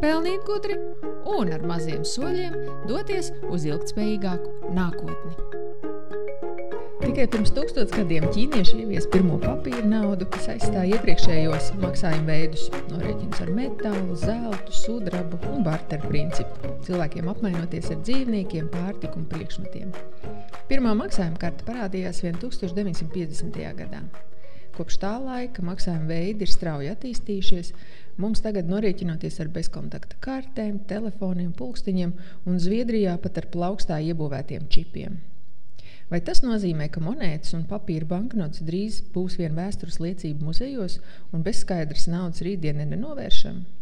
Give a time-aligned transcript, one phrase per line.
[0.00, 0.76] pelnīt gudri
[1.36, 2.56] un ar maziem soļiem
[2.88, 5.50] doties uz ilgspējīgāku nākotni.
[7.00, 13.40] Tikai pirms tūkstošiem gadiem ķīnieši ievies pirmo papīra naudu, kas aizstāja iepriekšējos maksājuma veidus, norēķinus
[13.44, 16.74] ar metālu, zeltu, sudrabu un barteru principu.
[16.86, 19.94] Cilvēkiem apmainoties ar dzīvniekiem, pārtiku un priekšmetiem.
[20.70, 23.64] Pirmā maksājuma karte parādījās 1950.
[23.80, 24.04] gadā.
[24.76, 27.72] Kopš tā laika maksājuma veidi ir strauji attīstījušies.
[28.20, 32.14] Mums tagad norēķinoties ar bezkontakta kartēm, telefoniem, pulksteņiem
[32.46, 35.18] un Zviedrijā pat ar plaukstā iebūvētiem čipiem.
[36.10, 40.98] Vai tas nozīmē, ka monētas un papīra banknotes drīz būs vien vēstures liecību muzejos
[41.30, 43.79] un bezskaidras naudas rītdiena nenovēršama?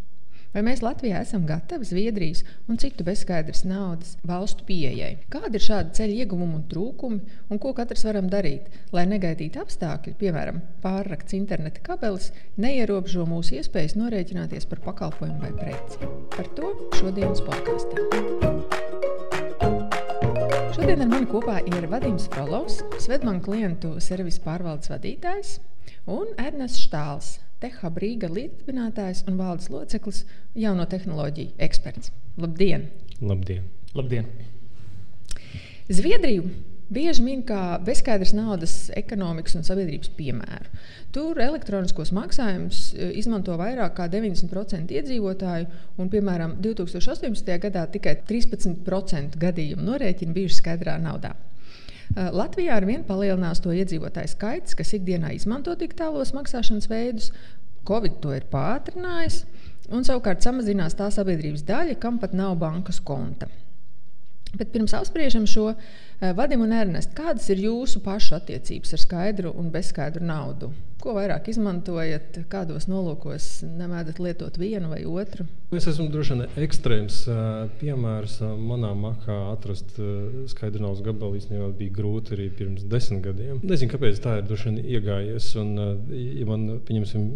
[0.54, 5.10] Vai mēs Latvijā esam gatavi Zviedrijas un citu bezskaidras naudas valstu pieejai?
[5.32, 7.20] Kādi ir šādi ceļu ieguvumi un trūkumi,
[7.52, 13.98] un ko katrs varam darīt, lai negaidītu apstākļi, piemēram, pārrakts interneta kabelis, neierobežo mūsu iespējas
[14.00, 16.12] norēķināties par pakalpojumu vai preci?
[16.36, 18.77] Par to šodienas podkāstā.
[20.78, 25.56] Šodien ar mani kopā ir Vadims Frolovs, Svetbanka klientu servisu pārvaldes vadītājs,
[26.06, 30.20] un Ernests Štāls, Tehab Rīga līdzdibinātājs un valdes loceklis,
[30.54, 32.12] jauno tehnoloģiju eksperts.
[32.38, 32.86] Labdien!
[33.18, 33.66] Labdien!
[33.98, 34.30] Labdien.
[35.90, 36.46] Zviedriju
[36.88, 40.72] bieži min kā bezskaidras naudas ekonomikas un sabiedrības piemēru.
[41.12, 47.52] Tur elektroniskos maksājumus e, izmanto vairāk nekā 90% iedzīvotāju, un, piemēram, 2018.
[47.64, 51.34] gadā tikai 13% gadījumu norēķini bijuši skaidrā naudā.
[52.16, 57.32] Eh, Latvijā ar vienu palielinās to iedzīvotāju skaits, kas ikdienā izmanto digitālos maksāšanas veidus.
[57.88, 59.42] Covid to ir pātrinājis,
[59.92, 63.48] un savukārt samazinās tā sabiedrības daļa, kam pat nav bankas konta.
[64.56, 69.54] Bet pirms apspriežam šo eh, Vadim un Ernest, kādas ir jūsu pašu attiecības ar skaidru
[69.54, 70.72] un bezskaidru naudu?
[70.98, 75.44] Ko vairāk izmantojat, kādos nolūkos nemēdat lietot vienu vai otru?
[75.70, 77.18] Es esmu droši vien ekstrēms
[77.78, 78.38] piemērs.
[78.58, 79.94] Manā makā atrast
[80.50, 83.60] skaidru naudas gabalu īstenībā bija grūti arī pirms desmit gadiem.
[83.62, 85.48] Nezinu, kāpēc tā ir droši vien iegājies.
[85.62, 85.70] Un,
[86.10, 87.28] ja man, pieņemsim,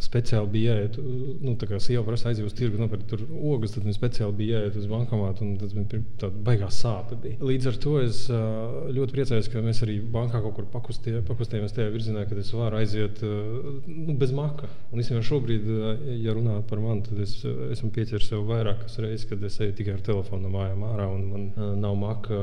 [0.00, 0.96] speciāli bija jāiet,
[1.44, 4.62] nu, tā kā sieva prasa aiziet uz tirgu nopirkt tur ogas, tad man speciāli bija
[4.62, 7.20] jāiet uz bankomātu, un tas bija tāda baigā sāpe.
[7.20, 7.36] Bija.
[7.44, 12.24] Līdz ar to es ļoti priecājos, ka mēs arī bankā kaut kur pakustējāmies tajā virzienā,
[12.28, 14.70] ka es varu aiziet nu, bez maka.
[14.90, 15.68] Un īstenībā šobrīd,
[16.22, 19.96] ja runā par mani, tad es esmu pieķēries sev vairākas reizes, kad es eju tikai
[19.96, 22.40] ar telefonu no mājām ārā un man nav maka.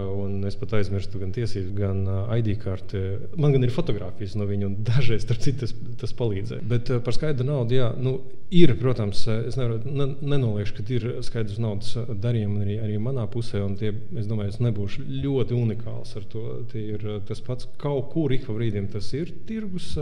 [0.48, 2.04] Es pat aizmirstu gan tiesības, gan
[2.38, 3.04] ID karti.
[3.40, 6.66] Man gan ir fotografijas no viņa, un dažreiz citu, tas, tas palīdzēja.
[6.68, 8.18] Bet par skaidru naudu, jā, nu,
[8.54, 11.94] ir, protams, es nevaru, ne, nenoliekšu, ka ir skaidrs naudas
[12.24, 16.44] darījumi arī, arī manā pusē, un tie, es domāju, es nebūšu ļoti unikāls ar to.
[16.72, 19.98] Tie ir tas pats kaut kur ik pa brīdim tas ir tirgus.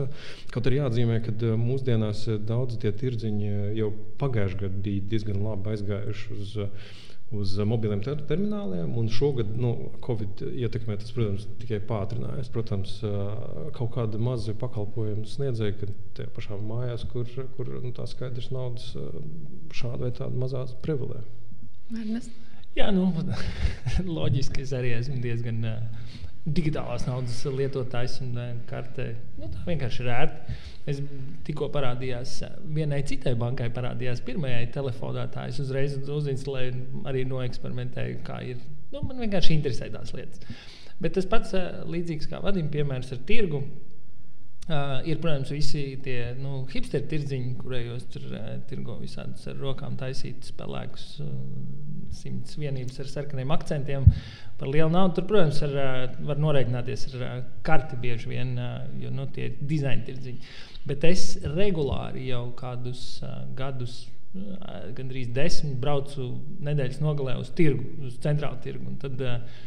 [0.52, 5.10] Kaut arī jāatzīmē, ka eh, mūsdienās eh, daudz tie tirdziņi eh, jau pagājušajā gadā bija
[5.12, 6.56] diezgan labi aizgājuši uz,
[7.36, 8.94] uz mobiliem ter termināliem.
[9.10, 12.52] Šogad nu, Covid ietekmē tas, protams, tikai pātrinājās.
[12.54, 12.98] Protams,
[13.76, 18.92] kaut kāda maza pakalpojuma sniedzēja, ka tajā pašā mājās, kur, kur nu, tā skaidrs naudas
[19.76, 21.24] šāda vai tāda mazās prevalē.
[22.76, 23.08] Jā, nu,
[24.18, 25.64] loģiski es arī esmu diezgan.
[25.64, 26.06] Uh,
[26.46, 29.08] digitālās naudas lietotājs un eh, kartē.
[29.40, 30.58] Nu, tā vienkārši ir ērti.
[30.92, 31.00] Es
[31.48, 32.38] tikko parādījās
[32.76, 35.54] vienai citai bankai, parādījās pirmajai telefonātājai.
[35.54, 38.62] Es uzreiz uzinstalēju, arī noeksperimentēju, kā ir.
[38.94, 40.46] Nu, man vienkārši interesē tās lietas.
[41.02, 43.66] Bet tas pats eh, līdzīgs kā vadījuma piemērs ar tirgu.
[44.66, 49.94] Uh, ir, protams, visi tie nu, hipsteri tirdziņi, kurējos tur uh, tirgo visādus ar rokām
[50.00, 51.36] taisītus pelēkus, uh,
[52.18, 54.08] simts vienības ar sarkaniem akcentiem
[54.58, 55.20] par lielu naudu.
[55.20, 57.36] Tur, protams, ar, uh, var norēķināties ar uh,
[57.68, 60.50] karti bieži vien, uh, jo nu, tie ir dizaina tirdziņi.
[60.90, 64.08] Bet es regulāri jau kādus uh, gadus
[64.98, 66.26] gandrīz desmit braucu
[66.66, 68.98] nedēļas nogalē uz tirgu, uz centrālu tirgu.
[69.00, 69.62] Tad, uh,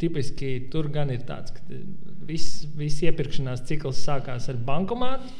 [0.00, 1.78] tipiski tur gan ir tāds, ka
[2.26, 5.30] viss vis iepirkšanās cikls sākās ar bankomātu.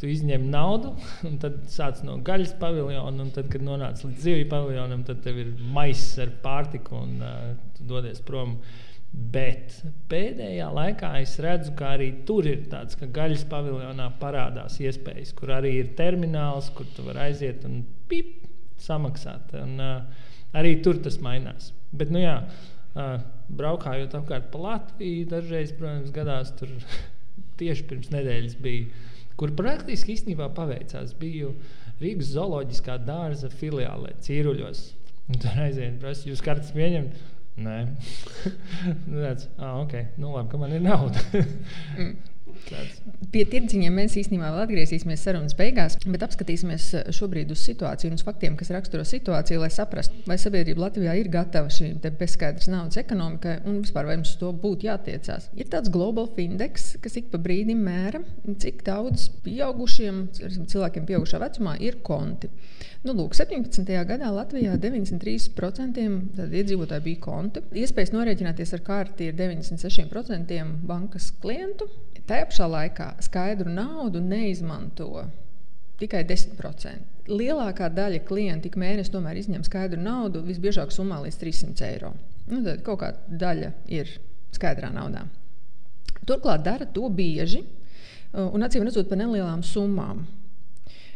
[0.00, 0.96] Tu izņem naudu,
[1.28, 5.38] un tad sāc no gaļas paviljona, un tad, kad nonāc līdz zivju paviljonam, tad tev
[5.38, 8.56] ir maisis ar pārtiku, un uh, tu dodies prom.
[9.12, 9.76] Bet
[10.10, 15.52] pēdējā laikā es redzu, ka arī tur ir tāds, ka gaļas paviljonā parādās iespējas, kur
[15.54, 18.48] arī ir termināls, kur tu vari aiziet un pip,
[18.82, 19.54] samaksāt.
[19.60, 20.28] Un, uh,
[20.58, 21.70] arī tur tas mainās.
[21.92, 26.72] Bet, nu, jā, uh, braukājot apkārt pa Latviju, dažreiz, protams, gadās tur
[27.60, 28.88] tieši pirms nedēļas bija,
[29.40, 31.14] kur praktiski īstenībā paveicās.
[31.20, 31.54] Biju
[32.02, 34.82] Rīgas zooloģiskā dārza filiālē, Cīruļos.
[35.32, 37.20] Tur aizējām, prasa, jūs kartes pieņemt?
[37.62, 37.78] Nē,
[39.10, 41.22] nu, tāds, ah, ok, nu labi, ka man ir nauda.
[43.32, 48.18] Pie tirdziņiem mēs īstenībā vēl atgriezīsimies sarunas beigās, bet apskatīsimies eh, šobrīd uz situāciju un
[48.18, 53.00] uz faktiem, kas raksturo situāciju, lai saprastu, vai sabiedrība Latvijā ir gatava šīm bezskaidras naudas
[53.00, 55.48] ekonomikai un vispār vai mums to būtu jātiecās.
[55.56, 58.22] Ir tāds Global Findex, kas ik pa brīdim mēra,
[58.62, 62.52] cik daudz pieaugušiem cilvēkiem pieaugušā vecumā ir konti.
[63.02, 63.88] Nu, lūk, 17.
[64.06, 66.04] gadā Latvijā 93%
[66.60, 67.64] iedzīvotāji bija konti.
[67.82, 71.88] Iespējas norēķināties ar karti ir 96% bankas klientu.
[72.28, 75.24] Tajā pašā laikā skaidru naudu neizmanto
[76.00, 77.10] tikai 10%.
[77.30, 82.12] Lielākā daļa klientu ik mēnesi tomēr izņem skaidru naudu, visbiežāk summā līdz 300 eiro.
[82.48, 84.10] Nu, tad kaut kāda daļa ir
[84.54, 85.24] skaidrā naudā.
[86.26, 87.62] Turklāt dara to bieži
[88.32, 90.24] un acīm redzot par nelielām summām.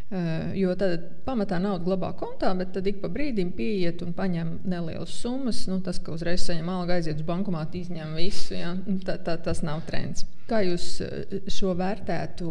[0.07, 4.53] Uh, jo tad pamatā naudu glabā kontā, bet tad ik pa brīdim pieiet un paņem
[4.71, 5.65] nelielas summas.
[5.67, 8.71] Nu, tas, ka uzreiz saņem algu, aiziet uz bankomātu, izņem visu, ja?
[9.03, 10.23] tā, tā, tas nav trends.
[10.47, 11.03] Kā jūs
[11.51, 12.47] šo vērtētu?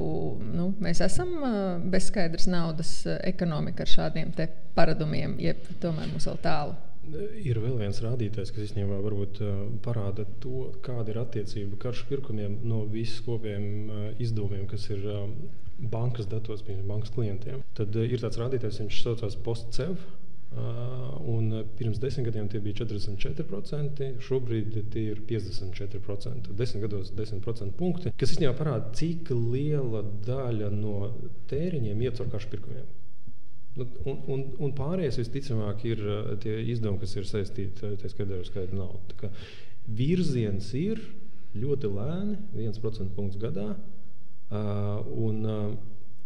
[0.51, 1.55] Nu, mēs esam uh,
[1.95, 4.35] bezskaidras naudas ekonomika ar šādiem
[4.75, 6.75] paradumiem, jeb tomēr mums vēl tālu.
[7.39, 9.39] Ir vēl viens rādītājs, kas īstenībā varbūt
[9.85, 15.05] parāda to, kāda ir attiecība karšu pirkumiem no visiem kopējiem izdevumiem, kas ir
[15.79, 17.63] bankas datos, piemēram, bankas klientiem.
[17.77, 19.97] Tad ir tāds rādītājs, viņš saucās postcev.
[20.55, 26.53] Uh, pirms desmit gadiem tie bija 44%, šobrīd tie ir 54%.
[26.55, 31.09] Desmit gados 10% punkti, kas īstenībā parāda, cik liela daļa no
[31.51, 32.87] tēriņiem iet caur karšu pirkumiem.
[33.75, 36.05] Nu, un, un, un pārējais visticamāk ir
[36.43, 39.31] tie izdevumi, kas ir saistīti ar skaidru skaidru naudu.
[39.97, 41.01] Virziens ir
[41.55, 43.73] ļoti lēni, 1% punkts gadā.
[44.45, 45.73] Uh, un, uh,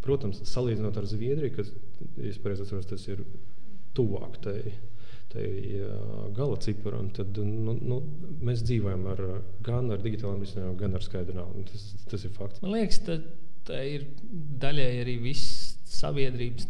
[0.04, 1.72] protams, salīdzinot ar Zviedriju, kas,
[2.20, 3.22] ja pareizi atceros, tas ir
[3.96, 4.58] tuvāk tai,
[5.32, 5.46] tai
[5.80, 8.02] uh, gala ciparam, tad nu, nu,
[8.44, 9.24] mēs dzīvojam ar,
[9.66, 11.64] gan ar digitālām risinājumiem, gan ar skaidru naudu.
[11.72, 12.64] Tas, tas ir fakts.
[12.66, 13.20] Man liekas, tā,
[13.70, 14.08] tā ir
[14.60, 16.68] daļai arī viss sabiedrības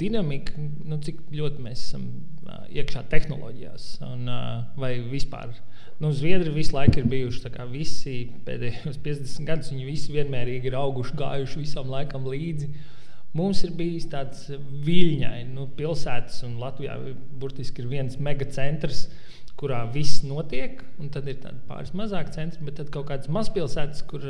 [0.00, 2.08] dinamika, nu, cik ļoti mēs esam
[2.46, 5.52] uh, iekšā tehnoloģijās un, uh, vai vispār
[6.02, 8.16] nu, Zviedri visu laiku ir bijuši visi
[8.46, 9.72] pēdējos 50 gadus.
[9.72, 12.70] Viņi visi vienmērīgi ir auguši, gājuši visam laikam līdzi.
[13.36, 14.46] Mums ir bijis tāds
[14.86, 16.96] viļņains, nu, pilsētas, un Latvijā
[17.38, 19.04] burtiski ir viens megacentrs,
[19.58, 20.80] kurā viss notiek.
[21.12, 24.24] Tad ir pāris mazāk centri, bet tad kaut kādas mazpilsētas, kur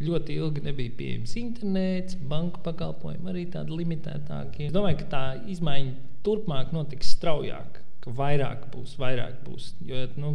[0.00, 4.68] ļoti ilgi nebija pieejams internets, banka pakalpojumi arī tādi limitētāki.
[4.68, 9.74] Es domāju, ka tā izmaiņa turpmāk notiks straujāk, ka vairāk būs, vairāk būs.
[9.88, 10.34] Jo, nu,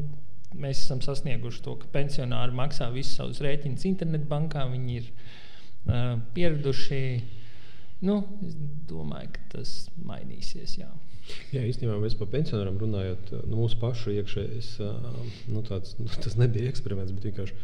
[0.61, 4.67] mēs esam sasnieguši to, ka pensionāri maksā visus savus rēķinus internetbankā.
[4.73, 7.01] Viņi ir uh, pieraduši.
[8.05, 8.55] Nu, es
[8.89, 9.75] domāju, ka tas
[10.05, 10.77] mainīsies.
[10.81, 10.91] Jā.
[11.53, 14.67] Jā, īstenībā mēs par pensionāriem runājot, nu, mūsu pašu iekšējais,
[15.49, 17.55] nu, tāds, nu, tas nebija eksperiments, bet vienkārši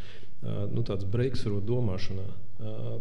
[0.73, 2.25] nu, tāds breakthrough domāšanā.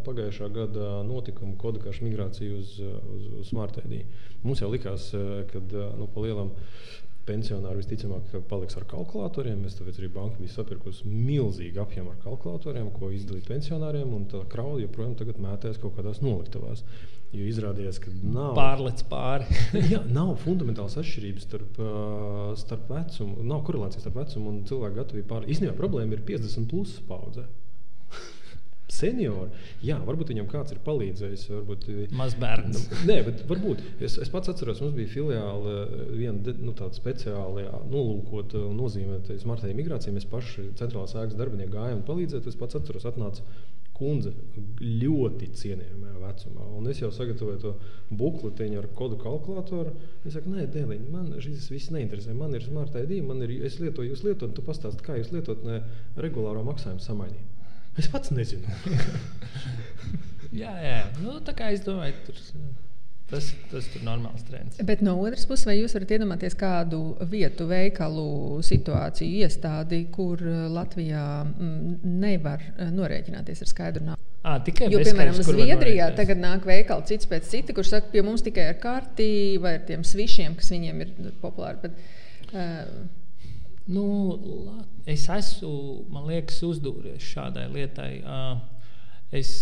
[0.05, 4.03] Pagājušā gada notikuma kodekāša migrācija uz, uz, uz Smart ID.
[4.45, 5.11] Mums jau likās,
[5.53, 6.53] ka nu, pa lielam
[7.31, 9.63] pensionāri visticamāk paliks ar kalkulatoriem.
[9.65, 14.43] Mēs tāpēc arī banka bija sapirkusi milzīgu apjomu ar kalkulatoriem, ko izdalīt pensionāriem, un tā
[14.51, 15.17] krauja joprojām
[15.47, 16.85] mētēs kaut kādās noliktavās.
[17.31, 19.47] Jo izrādījās, ka nav pārlec pāri.
[19.93, 21.81] jā, nav fundamentāls atšķirības starp,
[22.59, 25.53] starp vecumu, nav korelācijas starp vecumu un cilvēku gatavību pāri.
[25.55, 27.47] Īstenībā problēma ir 50 plus paudzē
[28.95, 29.51] seniori.
[29.87, 31.47] Jā, varbūt viņam kāds ir palīdzējis.
[31.55, 32.87] Varbūt, Mazbērns.
[32.91, 33.83] Nu, nē, bet varbūt.
[34.03, 35.77] Es, es pats atceros, mums bija filiāle
[36.13, 40.15] viena nu, tāda speciāla nolūkota un nozīmēta smartēja migrācija.
[40.17, 42.49] Mēs paši centrālās ēkas darbinieki gājām un palīdzēt.
[42.51, 43.47] Es pats atceros, atnāca
[44.01, 44.33] kundze
[44.81, 46.67] ļoti cienījamā vecumā.
[46.79, 47.75] Un es jau sagatavoju to
[48.17, 49.93] bukletiņu ar kodu kalkulātoru.
[50.25, 52.35] Viņa saka, nē, dēliņ, man šis viss neinteresē.
[52.37, 55.65] Man ir smart ID, man ir, es lietoju, jūs lietojat, tu pastāsti, kā jūs lietot
[55.69, 55.83] ne
[56.21, 57.60] regulāro maksājumu samainīt.
[57.99, 58.71] Es pats nezinu.
[60.63, 61.01] jā, jā.
[61.23, 62.39] Nu, tā kā es domāju, tur,
[63.31, 64.79] tas, tas ir normāls trends.
[64.87, 70.65] Bet no otras puses, vai jūs varat iedomāties kādu vietu, veikalu situāciju, iestādi, kur uh,
[70.73, 74.27] Latvijā mm, nevar uh, norēķināties ar skaidru naudu?
[74.41, 78.41] À, tikai jo, piemēram, Zviedrijā tagad nāk veikali cits pēc cita, kurš saka, pie mums
[78.47, 81.11] tikai ar karti vai ar tiem svišiem, kas viņiem ir
[81.43, 81.83] populāri.
[81.83, 81.99] Bet,
[82.55, 82.87] uh,
[83.91, 84.05] Nu,
[85.11, 88.13] es esmu, man liekas, uzdūries šādai lietai.
[89.35, 89.53] Es,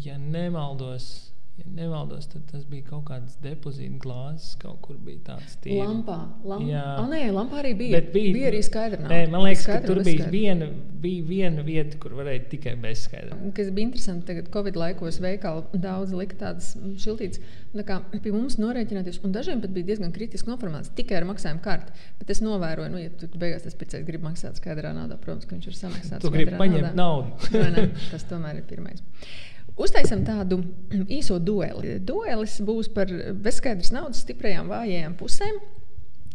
[0.00, 5.52] ja nemaldos, Ja nemaldos, tad tas bija kaut kāds depozīta glāzes, kaut kur bija tāds
[5.62, 5.76] tīri.
[5.86, 6.16] Lampā,
[6.50, 6.64] lamp...
[6.66, 6.82] Jā.
[6.98, 8.00] A, nē, lampā arī bija.
[8.00, 9.12] Bet bija, bija arī skaidra nauda.
[9.12, 10.68] Nē, man liekas, ka Skaidra tur un bija viena,
[11.04, 13.38] bija viena vieta, kur varēja tikai bezskaidra.
[13.54, 16.72] Kas bija interesanti, tagad Covid laikos veikali daudz lika tādas
[17.06, 17.38] šiltītas,
[17.76, 21.62] tā kā pie mums norēķināties, un dažiem pat bija diezgan kritiski noformēts tikai ar maksājumu
[21.62, 21.94] karti.
[22.18, 25.54] Bet es novēroju, nu, ja tu beigās tas pircējs grib maksāt skaidrā naudā, protams, ka
[25.54, 26.22] viņš ir samaksāts.
[26.26, 27.54] Tu gribi skaidrā paņemt naudu.
[27.54, 27.90] Ne?
[28.10, 29.06] Tas tomēr ir pirmais.
[29.74, 30.60] Uztaisam tādu
[31.18, 31.98] īso dueli.
[32.06, 33.10] Duelis būs par
[33.46, 35.62] bezskaidras naudas stiprajām, vājajām pusēm.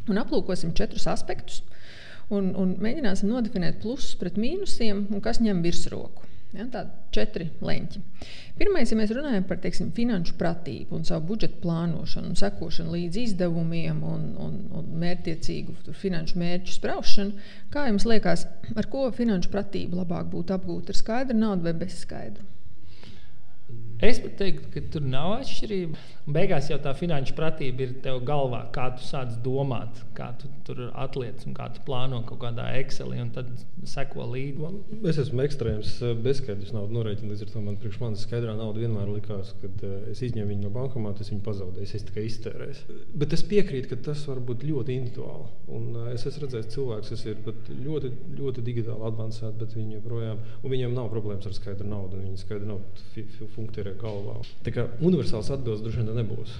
[0.09, 1.61] Un aplūkosim četrus aspektus.
[2.33, 6.27] Un, un mēģināsim nodefinēt plusus pret mīnusiem un kas ņem virsroku.
[6.49, 7.99] Ja, Tādi četri leņķi.
[8.57, 14.01] Pirmais, ja mēs runājam par teiksim, finanšu pratību un savu budžetu plānošanu, sekošanu līdz izdevumiem
[14.01, 20.31] un, un, un mērķtiecīgu finanšu mērķu spraušanu, kā jums liekas, ar ko finanšu pratību labāk
[20.33, 22.49] būtu apgūt ar skaidru naudu vai bez skaidru?
[23.99, 25.97] Es pat teiktu, ka tur nav atšķirība.
[26.31, 30.77] Beigās jau tā finanšu pratība ir tev galvā, kā tu sāc domāt, kā tu tur
[30.93, 33.49] atliec un kā tu plāno kaut kādā Excelī, un tad
[33.83, 34.59] seko līdzi.
[34.61, 34.77] Man-
[35.09, 37.27] Es esmu ekstrēms, eh, bezskaidrs naudas norēķins.
[37.33, 40.61] Līdz ar to man priekš manis skaidrā nauda vienmēr likās, kad uh, es izņēmu viņu
[40.63, 42.97] no bankomāta, es viņu pazaudēju, es tikai iztērēju.
[43.19, 45.49] Bet es piekrītu, ka tas var būt ļoti individuāli.
[45.67, 47.35] Un, uh, es esmu redzējis cilvēkus, kas ir
[47.83, 52.21] ļoti, ļoti digitāli avansēti, bet viņi joprojām, un viņiem nav problēmas ar skaidru naudu.
[52.23, 53.27] Viņi skaidru naudu fi-
[53.89, 54.41] funkcionē galvā.
[54.63, 56.53] Tā kā universāls atbildes droši vien nebūs.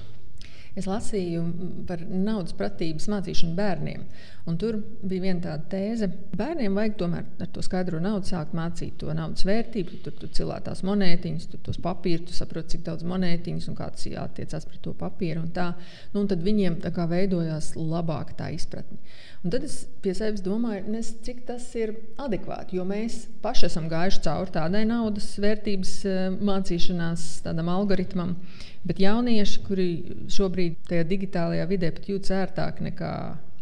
[0.78, 1.44] Es lasīju
[1.88, 4.06] par naudas pratības mācīšanu bērniem.
[4.50, 6.10] Un Tur bija viena tāda tēze.
[6.36, 10.02] Bērniem vajag tomēr ar to skaidro naudu sākt mācīt to naudas vērtību.
[10.04, 13.88] Tur tu cilā tās monētiņas, tur tos papīrus, tu saproti, cik daudz monētiņas un kā
[13.94, 15.46] tas jāattiecās pret to papīru.
[15.46, 15.70] Un tā,
[16.12, 19.00] nu, un tad viņiem tā kā veidojās labāk tā izpratne.
[19.46, 22.76] Un tad es pie sevis domāju, nes, cik tas ir adekvāti.
[22.76, 28.36] Jo mēs paši esam gājuši cauri tādai naudas vērtības eh, mācīšanās, tādam algoritmam.
[28.84, 29.92] Bet jaunieši, kuri
[30.32, 33.14] šobrīd tajā digitālajā vidē pat jūtas ērtāk nekā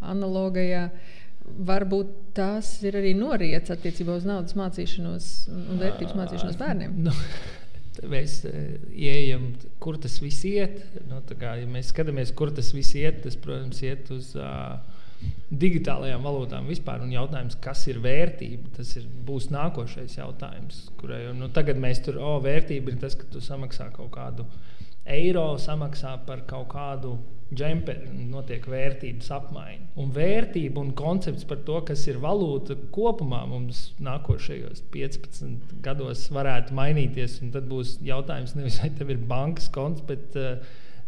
[0.02, 0.88] analogajā,
[1.68, 6.98] varbūt tās ir arī noriets attiecībā uz naudas mācīšanos un vērtības mācīšanos bērniem.
[7.08, 7.14] Nu,
[8.14, 9.50] mēs eh, ieejam,
[9.84, 10.84] kur tas viss iet.
[11.08, 14.78] Nu, kā, ja mēs skatāmies, kur tas viss iet, tas, protams, iet uz uh,
[15.50, 17.02] digitālajām valūtām vispār.
[17.06, 20.84] Un jautājums, kas ir vērtība, tas ir, būs nākošais jautājums.
[21.00, 24.46] Kurai, nu, tagad mēs tur, o, vērtība ir tas, ka tu samaksā kaut kādu
[25.08, 27.16] eiro, samaksā par kaut kādu
[27.54, 29.86] džemperi, un notiek vērtības apmaiņa.
[30.02, 36.76] Un vērtība un koncepts par to, kas ir valūta kopumā, mums nākošajos 15 gados varētu
[36.78, 37.40] mainīties.
[37.54, 40.60] Tad būs jautājums nevis, vai tev ir bankas konts, bet uh,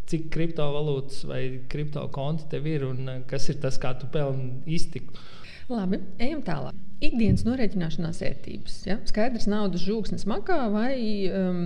[0.10, 1.41] cik kriptovalūtas vai
[1.72, 5.19] kriptokonti tev ir un uh, kas ir tas, kā tu pelni iztiku.
[5.69, 6.77] Labi, ejam tālāk.
[6.99, 8.73] Ikdienas norēķināšanās ērtības.
[8.89, 8.95] Ja?
[9.07, 10.95] Skaidrs naudas žūksnes makā vai
[11.31, 11.59] um,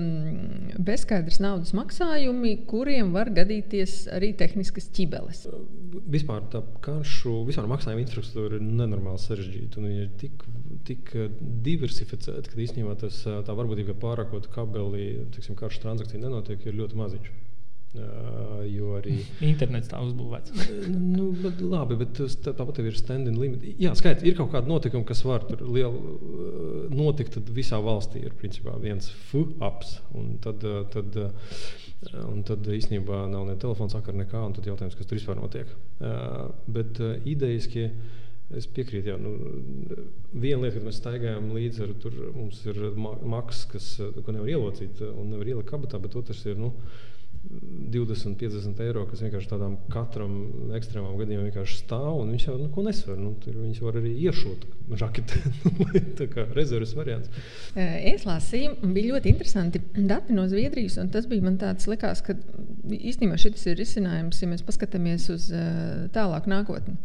[0.77, 5.47] bezskaidrs naudas maksājumi, kuriem var gadīties arī tehniskas ķibeles.
[6.13, 9.81] Vispār tā karšu, vispār maksājuma infrastruktūra ir nenormāli sarežģīta.
[9.87, 10.45] Viņa ir tik,
[10.91, 11.15] tik
[11.65, 17.01] diversificēta, ka īstenībā tas, tā varbūtība, ka pārākot kabeli, tiksim, karšu transakcija nenotiek, ir ļoti
[17.01, 17.33] maziņš.
[17.93, 20.53] Uh, jo arī Internets tā uzbūvēts.
[21.17, 23.67] nu, bet, labi, bet tāpat ir standing limit.
[23.77, 27.37] Jā, skaidrs, ir kaut kāda notikuma, kas var tur liel, uh, notikt.
[27.37, 29.93] Tad visā valstī ir principā viens FUAPS.
[30.17, 34.41] Un tad, uh, tad, uh, un tad īstenībā nav ne telefona sakara, nekā.
[34.41, 35.77] Un tad jautājums, kas tur vispār notiek.
[36.01, 37.91] Uh, bet uh, idejiski.
[38.53, 40.01] Es piekrītu, ka nu,
[40.33, 44.33] viena lieta, kad mēs staigājam līdzi, ar, tur mums ir ma maksas, kas, uh, ko
[44.33, 46.73] nevar ielocīt uh, un nevar ielikt kabatā, bet otrs ir nu,
[47.43, 50.35] 20, 50 eiro, kas vienkārši tādām katram
[50.77, 53.17] ekstrēmām gadījumam vienkārši stāv un viņš jau neko nesver.
[53.19, 54.63] Nu, tur viņš var arī iešūt
[55.01, 55.41] žaketi.
[56.19, 57.29] tā kā rezerves variants.
[57.75, 60.97] Es lasīju, bija ļoti interesanti dati no Zviedrijas.
[61.03, 62.37] un Tas bija man tāds, likās, ka
[62.87, 65.51] īstenībā šis ir risinājums, ja mēs paskatāmies uz
[66.15, 66.97] tālāku nākotni.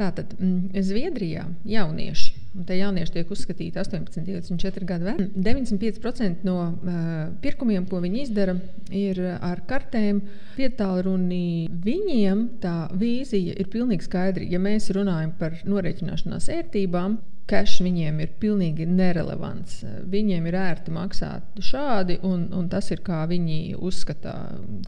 [0.00, 6.56] Tātad mm, Zviedrijā jaunieši, un tie jaunieši tiek uzskatīti 18, 24 gadu veci, 95% no
[6.70, 7.08] uh,
[7.44, 8.54] pirkumiem, ko viņi izdara,
[8.96, 10.22] ir ar kartēm,
[10.56, 11.68] vietālruni.
[11.84, 14.46] Viņiem tā vīzija ir pilnīgi skaidra.
[14.48, 19.80] Ja mēs runājam par norēķināšanās ērtībām, Cash viņiem ir pilnīgi nerelevants.
[20.10, 24.34] Viņiem ir ērti maksāt šādi, un, un tas ir kā viņi uzskata,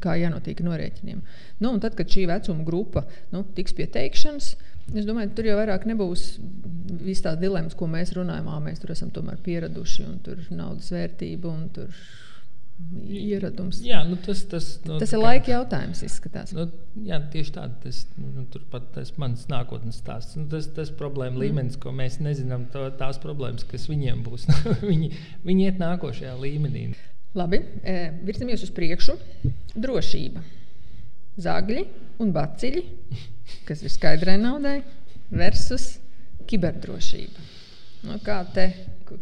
[0.02, 1.24] kā jānotiek norēķiniem.
[1.64, 3.02] Nu, tad, kad šī vecuma grupa
[3.34, 4.52] nu, tiks pie teikšanas,
[4.94, 6.26] es domāju, tur jau vairāk nebūs
[7.02, 8.50] visas tās dilemmas, ko mēs runājam.
[8.64, 11.94] Mēs tur esam tomēr pieraduši, un tur ir naudas vērtība un tur
[13.06, 13.78] ieradums.
[13.84, 16.52] Jā, nu tas, tas, nu, Tas tā ir laika jautājums, izskatās.
[16.56, 16.64] Nu,
[17.06, 17.76] jā, tieši tāda.
[17.84, 20.36] Tas, nu, turpat tas mans nākotnes stāsts.
[20.40, 21.42] Nu, tas tas problēma Mm.
[21.44, 24.48] līmenis, ko mēs nezinām, to, tās problēmas, kas viņiem būs.
[24.90, 25.12] viņi,
[25.46, 26.88] viņi iet nākošajā līmenī.
[27.38, 29.14] Labi, e, virzamies uz priekšu.
[29.78, 30.42] Drošība.
[31.40, 31.86] Zagļi
[32.20, 32.82] un baciļi,
[33.68, 34.80] kas ir skaidrai naudai,
[35.32, 35.96] versus
[36.50, 37.50] kiberdrošība.
[38.02, 38.64] Nu, kā te,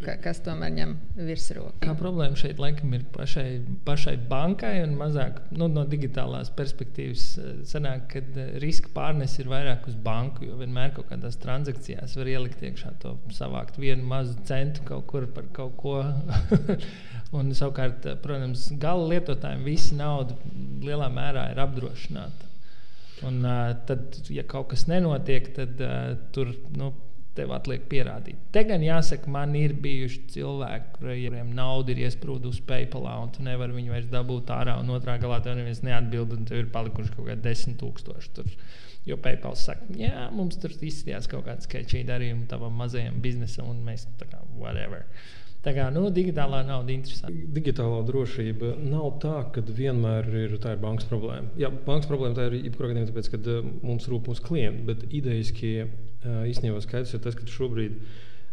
[0.01, 0.95] ka, kas tomēr ņem
[1.27, 1.75] virsroku?
[1.83, 7.25] Kā problēma šeit laikam ir pašai, pašai bankai un mazāk nu, no digitālās perspektīvas.
[7.37, 12.17] eh, Sanāk, ka eh, riska pārnes ir vairāk uz banku, jo vienmēr kaut kādās transakcijās
[12.17, 15.99] var ielikt iekšā to savākt vienu mazu centu kaut kur par kaut ko.
[17.37, 20.41] un savukārt, eh, protams, gala lietotājiem visa nauda
[20.81, 22.50] lielā mērā ir apdrošināta.
[23.27, 26.91] Un, uh, tad, ja kaut kas nenotiek, tad uh, tur nu,
[27.37, 28.39] tev atliek pierādīt.
[28.51, 33.77] Te gan jāsaka, man ir bijuši cilvēki, kuriem nauda ir iesprūdusi PayPal, un tu nevari
[33.77, 37.29] viņu vairs dabūt ārā, un otrā galā tev neviens neatbild, un tev ir palikuši kaut
[37.29, 38.33] kādi desmit tūkstoši.
[38.35, 38.55] Tur.
[39.07, 43.79] Jo PayPal saka, jā, mums tur izskatījās kaut kāda sketčī darījuma tavam mazajam biznesam, un
[43.87, 45.07] mēs tā kā whatever.
[45.61, 47.47] Tā kā nu, digitālā nauda ir interesanta.
[47.53, 51.51] Digitālā drošība nav tā, ka vienmēr ir, tā ir bankas problēma.
[51.61, 54.87] Jā, bankas problēma tā ir jebkurā gadījumā, tāpēc, ka uh, mums rūp mūsu klienti.
[54.89, 57.99] Bet idejiski uh, īstenībā skaidrs ir tas, ka šobrīd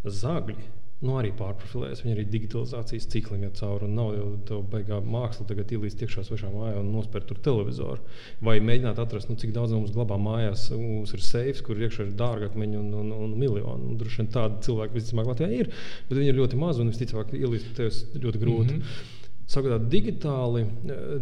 [0.05, 0.59] zagļi
[1.05, 2.03] nu, arī pārprofilējas.
[2.03, 3.89] Viņi arī digitalizācijas cikliem iet cauri.
[3.93, 8.03] Nav jau tā baigā māksla tagad ielīst iekšā svešā mājā un nospērt tur televizoru.
[8.45, 10.69] Vai mēģināt atrast, nu, cik daudz mums glabā mājās.
[10.75, 13.93] Mums ir seifs, kur iekšā ir dārgakmeņi un, un, un miljoni.
[13.93, 15.71] Un, droši vien tādi cilvēki visticamāk Latvijā ir,
[16.09, 18.75] bet viņi ir ļoti mazi un visticamāk ielīst tevis ļoti grūti.
[18.75, 19.15] Mm -hmm.
[19.49, 20.67] Savukārt, digitāli,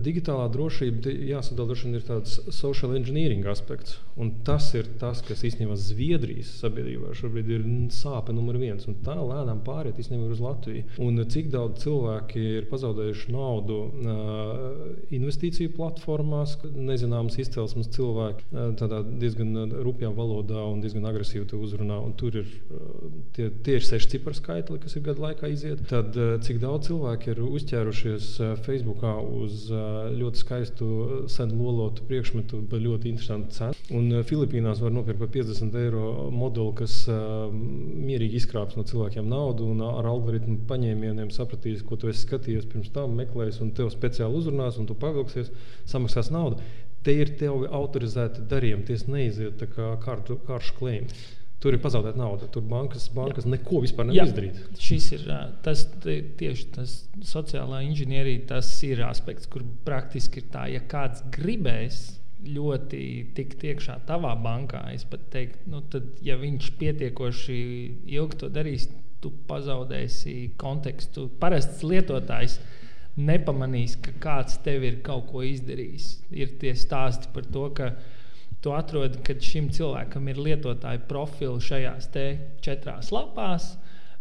[0.03, 4.01] digitālā drošība jāsadala droši vien ir tāds social engineering aspekts.
[4.47, 8.89] Tas ir tas, kas īstenībā Zviedrijas sabiedrībā šobrīd ir sāpe numur viens.
[9.07, 10.89] Tā lēnām pāriet īstenībā uz Latviju.
[11.07, 14.67] Un cik daudz cilvēki ir pazaudējuši naudu uh,
[15.15, 22.01] investīciju platformās, nezināmas izcelsmes cilvēki uh, tādā diezgan rupjā valodā un diezgan agresīvi uzrunā.
[22.03, 22.51] Un tur ir
[23.39, 25.87] tie, tie ir seši cipari skaitli, kas ir gadu laikā iziet.
[25.93, 28.16] Tad cik daudz cilvēki ir uzķērušies
[28.67, 29.67] Facebookā uz
[30.17, 30.89] ļoti skaistu,
[31.33, 33.85] sen lolotu priekšmetu par ļoti interesantu cenu.
[33.97, 39.85] Un Filipīnās var nopirkt par 50 eiro modeli, kas mierīgi izkrāps no cilvēkiem naudu un
[39.87, 44.81] ar algoritmu paņēmieniem sapratīs, ko tu esi skatījies pirms tam, meklējis un tev speciāli uzrunās,
[44.81, 45.53] un tu pavilksies,
[45.89, 46.61] samaksās naudu.
[47.07, 51.27] Te ir tev autorizēti darījumi, tie neiziet kā kāršu klējumi.
[51.63, 52.51] Tur ir pazaudēta nauda.
[52.53, 53.55] Tur bankas, bankas Jā.
[53.55, 54.61] neko vispār nevar izdarīt.
[54.83, 55.25] Šis ir
[55.65, 62.05] tas, tieši tas sociālā inženierija, tas ir aspekts, kur praktiski ir tā, ja kāds gribēs
[62.45, 63.01] ļoti
[63.37, 67.59] tikt iekšā tavā bankā, es pat teiktu, nu, tad, ja viņš pietiekoši
[68.19, 68.91] ilgi to darīs,
[69.25, 71.31] tu pazaudēsi kontekstu.
[71.41, 72.59] Parasts lietotājs
[73.17, 76.11] nepamanīs, ka kāds tev ir kaut ko izdarījis.
[76.37, 77.91] Ir tie stāsti par to, ka
[78.67, 82.09] tu atrodi, ka šim cilvēkam ir lietotāja profili šajās
[82.67, 83.77] četrās lapās.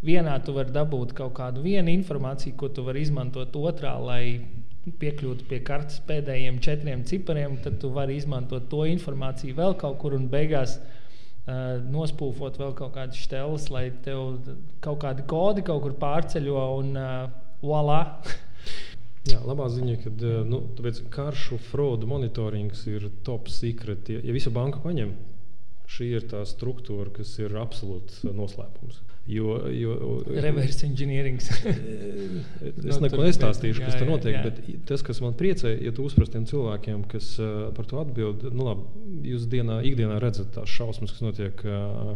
[0.05, 4.45] Vienā tu vari dabūt kaut kādu informāciju, ko tu vari izmantot otrā, lai
[4.85, 7.57] piekļūtu pie kartes pēdējiem četriem cipariem.
[7.63, 12.93] Tad tu vari izmantot to informāciju vēl kaut kur un beigās uh, nospūfot vēl kaut
[12.99, 14.43] kādas šteles, lai tev
[14.85, 17.25] kaut kādi kodi kaut kur pārceļo un uh,
[17.65, 18.03] voilà!
[19.25, 20.11] Jā, labā ziņa, ka
[20.45, 20.61] nu,
[21.13, 24.11] karšu fraudu monitorings ir top secret.
[24.13, 25.15] Ja, ja visu banku paņem,
[25.89, 29.01] šī ir tā struktūra, kas ir absolūts noslēpums.
[29.25, 31.39] Jo, jo, Reverse engineering.
[31.41, 34.51] es no, neko nestāstīšu, kas tur notiek, jā, jā.
[34.51, 38.45] bet tas, kas man priecē, ja tu uzprast tiem cilvēkiem, kas uh, par to atbild,
[38.53, 38.85] nu labi,
[39.31, 42.13] jūs dienā, ikdienā redzat tās šausmas, kas notiek uh,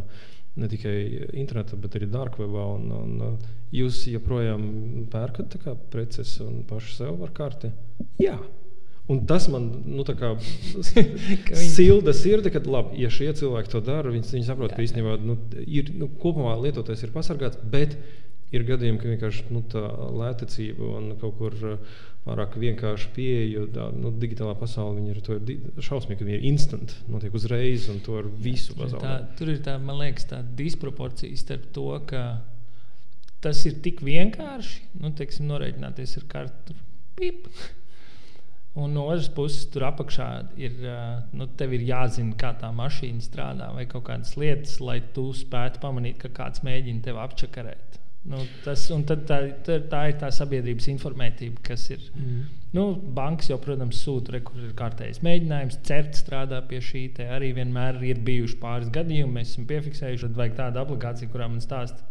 [0.58, 0.94] ne tikai
[1.38, 2.64] internetā, bet arī dārgvebā.
[2.76, 3.36] Un, un,
[3.74, 4.64] jūs joprojām
[5.12, 5.58] pērkat
[5.92, 7.70] preces un paši sev var kārti?
[8.22, 8.38] Jā.
[9.10, 10.04] Un tas man nu,
[11.74, 15.34] silda sirdi, ka, labi, ja šie cilvēki to dara, viņi, viņi saprot, ka īstenībā nu,
[15.66, 17.96] ir, nu, kopumā lietotais ir pasargāts, bet
[18.54, 19.82] ir gadījumi, ka vienkārši nu, tā
[20.14, 21.58] lētecība un kaut kur
[22.26, 27.34] pārāk vienkārši pieeja, tā nu, digitālā pasaule ir, ir šausmīga, ka viņi ir instant, notiek
[27.36, 29.14] uzreiz un to ar visu pasauli.
[29.38, 32.24] Tur ir tā, man liekas, tā disproporcija starp to, ka
[33.44, 36.76] tas ir tik vienkārši, nu, teiksim, norēķināties ar kartu.
[37.16, 37.48] Pip.
[38.78, 40.26] Un no otras puses, tur apakšā
[40.60, 40.76] ir,
[41.34, 46.20] nu, ir jāzina, kā tā mašīna strādā, vai kaut kādas lietas, lai tu spētu pamanīt,
[46.22, 47.99] ka kāds mēģina tevi apčakarēt.
[48.28, 52.02] Nu, tas, tā, tā, tā ir tā sabiedrības informētība, kas ir.
[52.12, 52.42] Mm.
[52.76, 52.84] Nu,
[53.16, 57.06] bankas jau, protams, sūta, re, kur ir kārtējs mēģinājums, CERT strādā pie šī.
[57.24, 61.64] Arī vienmēr ir bijuši pāris gadījumi, mēs esam piefiksējuši, tad vajag tādu aplikāciju, kurā man
[61.64, 62.04] stāsta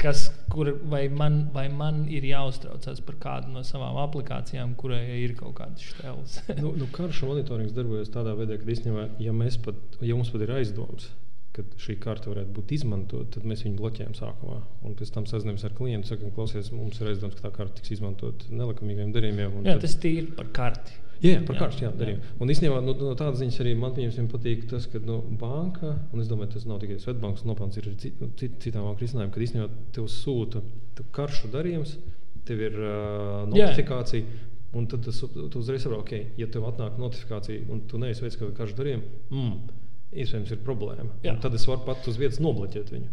[0.00, 5.34] Kas, kur, vai, man, vai man ir jāuztraucas par kādu no savām aplikācijām, kurai ir
[5.38, 6.36] kaut kādas šķēles?
[6.62, 10.54] nu, nu, karšu monitorings darbojas tādā veidā, ka īstenībā, ja, pat, ja mums pat ir
[10.58, 11.10] aizdoms,
[11.56, 14.60] kad šī karte varētu būt izmantota, tad mēs viņu bloķējam sākumā.
[14.86, 17.96] Un pēc tam sazināmies ar klientu, sakām, klausies, mums ir aizdoms, ka tā karte tiks
[17.96, 19.60] izmantota nelikumīgiem darījumiem.
[19.64, 19.86] Jā, tad...
[19.88, 21.02] tas ir par karti.
[21.22, 22.32] Jā, jā, par kārtu darījumu.
[22.44, 23.94] Un īstenībā no, no tādas ziņas arī man
[24.32, 28.20] patīk tas, ka no, banka, un es domāju, tas nav tikai Svetbankas nopelns, ir cit,
[28.20, 30.60] no, cit, citām banku risinājumiem, kad īstenībā tev sūta
[30.98, 31.96] tev karšu darījums,
[32.48, 34.26] tev ir uh, notifikācija.
[34.26, 34.52] Jā.
[34.76, 38.20] Un tad tas, tu uzreiz saproti, ka, okay, ja tev atnāk notifikācija un tu neesi
[38.20, 39.76] veids kādu karšu darījumu, mm,
[40.12, 41.08] iespējams, ir problēma.
[41.42, 43.08] Tad es varu pat uz vietas nobloķēt viņu.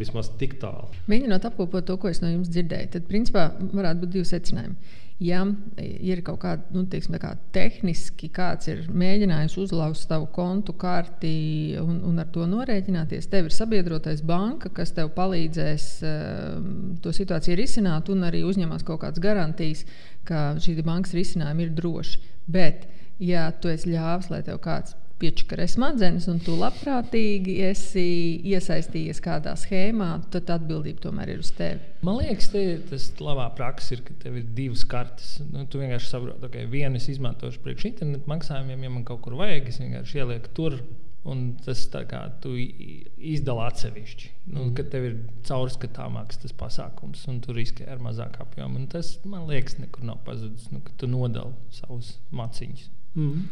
[0.00, 0.88] Vismaz tik tālu.
[1.10, 5.42] Mēģinot apkopot to, ko es no jums dzirdēju, tad principā varētu būt divi secinājumi ja
[5.78, 11.32] ir kaut kāda, nu, teiksim, kā tehniski kāds ir mēģinājis uzlauzt tavu kontu karti
[11.80, 16.56] un, un ar to norēķināties, tev ir sabiedrotais banka, kas tev palīdzēs uh,
[17.04, 19.84] to situāciju risināt un arī uzņemas kaut kādas garantijas,
[20.28, 22.22] ka šī bankas risinājumi ir droši.
[22.50, 22.88] Bet,
[23.22, 28.06] ja tu esi ļāvis, lai tev kāds piečakarē smadzenes, un tu labprātīgi esi
[28.52, 31.80] iesaistījies kādā schēmā, tad atbildība tomēr ir uz tevi.
[32.06, 35.36] Man liekas, te, tas labā praksa ir, ka tev ir divas kartes.
[35.52, 39.22] Nu, tu vienkārši saproti, ka okay, vienu es izmantošu priekš internetu maksājumiem, ja man kaut
[39.24, 40.82] kur vajag, es vienkārši ielieku tur.
[41.22, 44.30] Un tas tā kā tu izdala atsevišķi.
[44.48, 44.72] Nu, mm.
[44.74, 45.12] Kad tev ir
[45.46, 48.80] caurskatāmāks tas pasākums, un tu riskē ar mazāku apjomu.
[48.80, 50.66] Un tas, man liekas, nekur nav pazudis.
[50.74, 52.90] Nu, tu nodali savus maciņus.
[53.16, 53.44] Mm.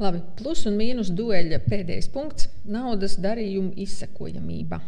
[0.00, 4.80] Labi, plus un mīnus dueļa pēdējais punkts- naudas darījumu izsekojamība.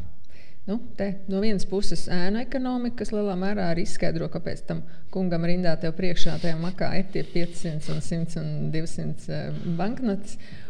[0.64, 4.80] Nu, te, no vienas puses, ēnu ekonomika, kas lielā mērā arī izskaidro, kāpēc tam
[5.12, 10.38] kungam rindā te priekšā tajā makā ir tie 500, un 100 un 200 uh, banknotes.
[10.38, 10.63] Uh,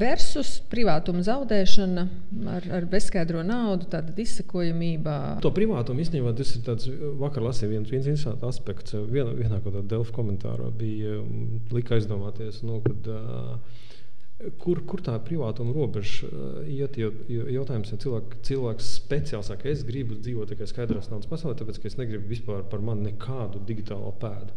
[0.00, 2.04] versus privātuma zaudēšana
[2.52, 5.16] ar, ar bezskaidro naudu, tāda izsakojamība.
[5.44, 6.90] To privātumu īstenībā tas ir tāds,
[7.20, 8.96] vakar lasīju viens, viens interesants aspekts.
[8.96, 15.02] Vienā, vienā kaut kādā Delfa komentārā bija um, lika aizdomāties, nu, kad, uh, kur, kur
[15.04, 16.28] tā privātuma robeža
[16.68, 17.00] iet.
[17.00, 21.56] Jo, jo jautājums ir, ja cilvēks, speciāli saka, es gribu dzīvot tikai skaidrās naudas pasaulē,
[21.58, 24.52] tāpēc es negribu vispār par mani nekādu digitālo pēdu.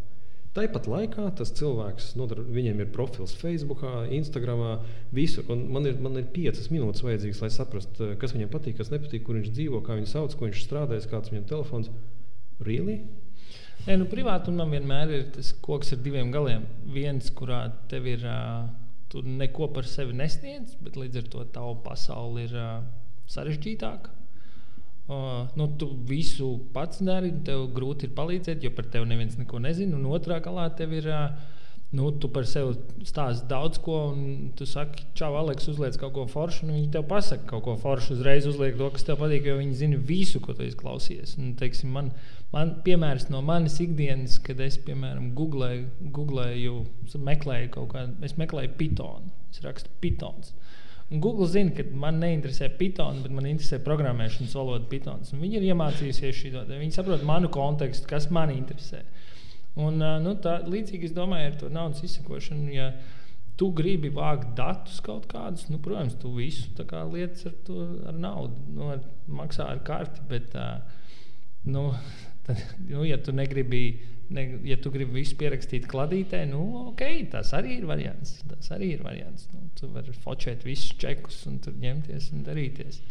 [0.58, 3.84] Tāpat laikā tas cilvēks, nu, viņiem ir profils Facebook,
[4.16, 4.82] Instagram,
[5.14, 5.46] visur.
[5.46, 9.38] Man ir, man ir piecas minūtes vajadzīgas, lai saprastu, kas viņam patīk, kas nepatīk, kur
[9.38, 11.92] viņš dzīvo, kā viņš sauc, ko viņš strādājas, kāds viņam telefons.
[12.66, 12.98] Really?
[13.86, 16.66] Nē, nu, privātumam vienmēr ir tas koks ar diviem galiem.
[16.98, 18.26] Viens, kurā tev ir,
[19.14, 22.58] tu neko par sevi nesniedz, bet līdz ar to tava pasaule ir
[23.30, 24.19] sarežģītāka.
[25.10, 29.58] Uh, nu, tu visu pats dari, tev grūti ir palīdzēt, jo par tevi neviens neko
[29.64, 29.98] nezina.
[29.98, 31.10] Un otrā galā tev ir.
[31.10, 31.56] Uh,
[31.90, 32.76] Nu, tu par sevi
[33.10, 36.68] stāsti daudz ko, un tu saki, čau, Aleks, uzliec kaut ko foršu.
[36.70, 40.02] Viņi tev pasaka kaut ko foršu, uzreiz uzliek to, kas tev patīk, jo viņi zina
[40.12, 41.34] visu, ko tu izklausies.
[41.42, 42.12] Un, teiksim, man,
[42.54, 46.76] man piemērs no manas ikdienas, kad es, piemēram, googlēju, googlēju
[47.32, 49.34] meklēju kaut kādu, es meklēju pitonu.
[49.50, 50.54] Es rakstu pitons.
[50.54, 50.79] Uh, Un
[51.10, 55.24] Google zina, ka man neinteresē Python, bet man interesē programmēšanas valoda Python.
[55.26, 56.78] Viņi ir iemācījušies šo to.
[56.78, 59.02] Viņi saprot manu kontekstu, kas man interesē.
[59.80, 62.70] Un, nu, tā, līdzīgi es domāju ar to naudas izsakošanu.
[62.76, 62.92] Ja
[63.60, 66.70] tu gribi vākt datus kaut kādus, nu, protams, tu visu
[67.12, 70.22] lietas ar, to, ar naudu nu, ar, maksā ar karti.
[70.30, 70.54] Bet,
[71.66, 71.90] nu,
[72.46, 73.84] tad, nu, ja tu negribi
[74.30, 76.62] ne, ja tu gribi visu pierakstīt kladītē, nu,
[76.92, 78.40] ok, tas arī ir variants.
[78.50, 79.48] Tas arī ir variants.
[79.54, 83.02] Nu, tu vari focēt visus čekus un tur ņemties un darīties.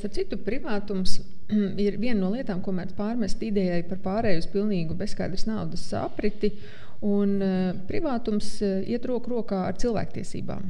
[0.00, 1.18] Starp citu, privātums
[1.86, 6.54] ir viena no lietām, ko mēs pārmest idejai par pārēju uz pilnīgu bezskaidras naudas apriti.
[7.02, 7.40] Un
[7.88, 10.68] privātums iet roku rokā ar cilvēktiesībām.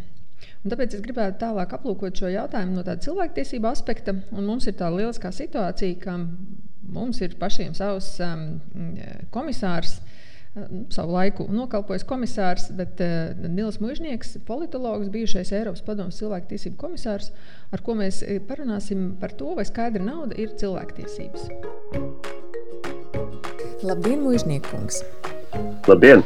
[0.62, 4.14] Un tāpēc es gribētu tālāk aplūkot šo jautājumu no tāda cilvēktiesība aspekta.
[4.32, 6.16] Mums ir tāda lieliskā situācija, ka
[6.82, 8.48] Mums ir pašiem savs um,
[9.34, 10.00] komisārs.
[10.00, 10.12] Uh,
[10.92, 17.30] savu laiku nokalpojis komisārs, bet uh, Nils Mužnieks, politologs, bijušais Eiropas Padomus cilvēktiesību komisārs,
[17.72, 21.48] ar ko mēs eh, parunāsim par to, vai skaidra nauda ir cilvēktiesības.
[23.82, 25.00] Labdien, Mužniekungs!
[25.88, 26.20] Labdien!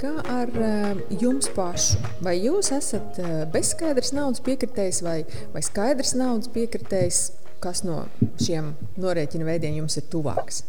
[0.00, 2.00] Kā ar uh, jums pašu?
[2.24, 5.20] Vai jūs esat uh, bezskaidrs naudas piekritējs vai,
[5.52, 7.20] vai skaidrs naudas piekritējs?
[7.62, 8.04] Kas no
[8.42, 10.64] šiem norēķina veidiem jums ir tuvāks?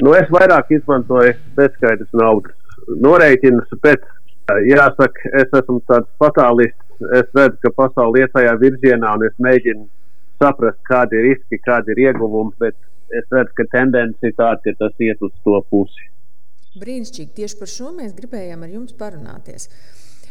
[0.00, 2.56] Nu, es vairāk izmantoju bezskaidras naudas
[3.04, 4.04] norēķinus, bet
[4.66, 6.86] jāsaka, es esmu tāds fatālists.
[7.16, 9.86] Es redzu, ka pasaule iet tajā virzienā, un es mēģinu
[10.40, 12.76] saprast, kādi ir riski, kādi ir ieguvumi, bet
[13.16, 16.10] es redzu, ka tendence ir tāda, ka tas iet uz to pusi.
[16.80, 17.32] Brīnišķīgi.
[17.38, 19.70] Tieši par šo mēs gribējām ar jums parunāties.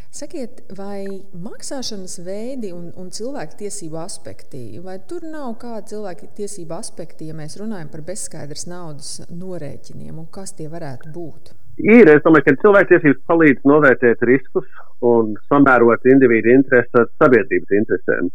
[0.10, 1.04] Sakiet, vai
[1.38, 7.36] maksāšanas veidi un, un cilvēku tiesību aspekti, vai tur nav kāda cilvēku tiesību aspekti, ja
[7.38, 11.52] mēs runājam par bezskaidras naudas norēķiniem, un kas tie varētu būt?
[11.86, 14.66] Ir, es domāju, ka cilvēktiesības palīdz novērtēt riskus
[15.06, 18.32] un samērot individu intereses ar sabiedrības interesēm.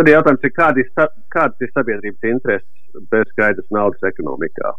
[0.00, 0.88] Tad jautājums ir, kādas,
[1.36, 4.72] kādas ir sabiedrības intereses bez skaidras naudas ekonomikā?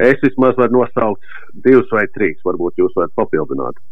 [0.00, 1.28] Es vismaz varu nosaukt
[1.68, 3.84] divus vai trīs, varbūt jūs varat papildināt.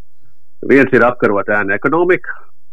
[0.65, 2.31] Viens ir apkarot ēnu ekonomiku,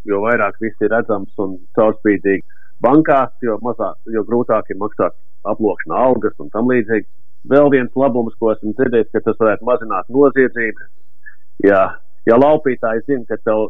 [0.09, 2.41] jo vairāk viss ir redzams un caurspīdīgi
[2.81, 5.13] bankās, jo, mazāk, jo grūtāk ir maksāt
[5.51, 7.05] aploksņa algas un tam līdzīgi.
[7.51, 10.87] Vēl viens labums, ko esmu dzirdējis, ka tas varētu mazināt noziedzību.
[11.67, 11.81] Ja,
[12.25, 13.67] ja laupītājs zina, ka tev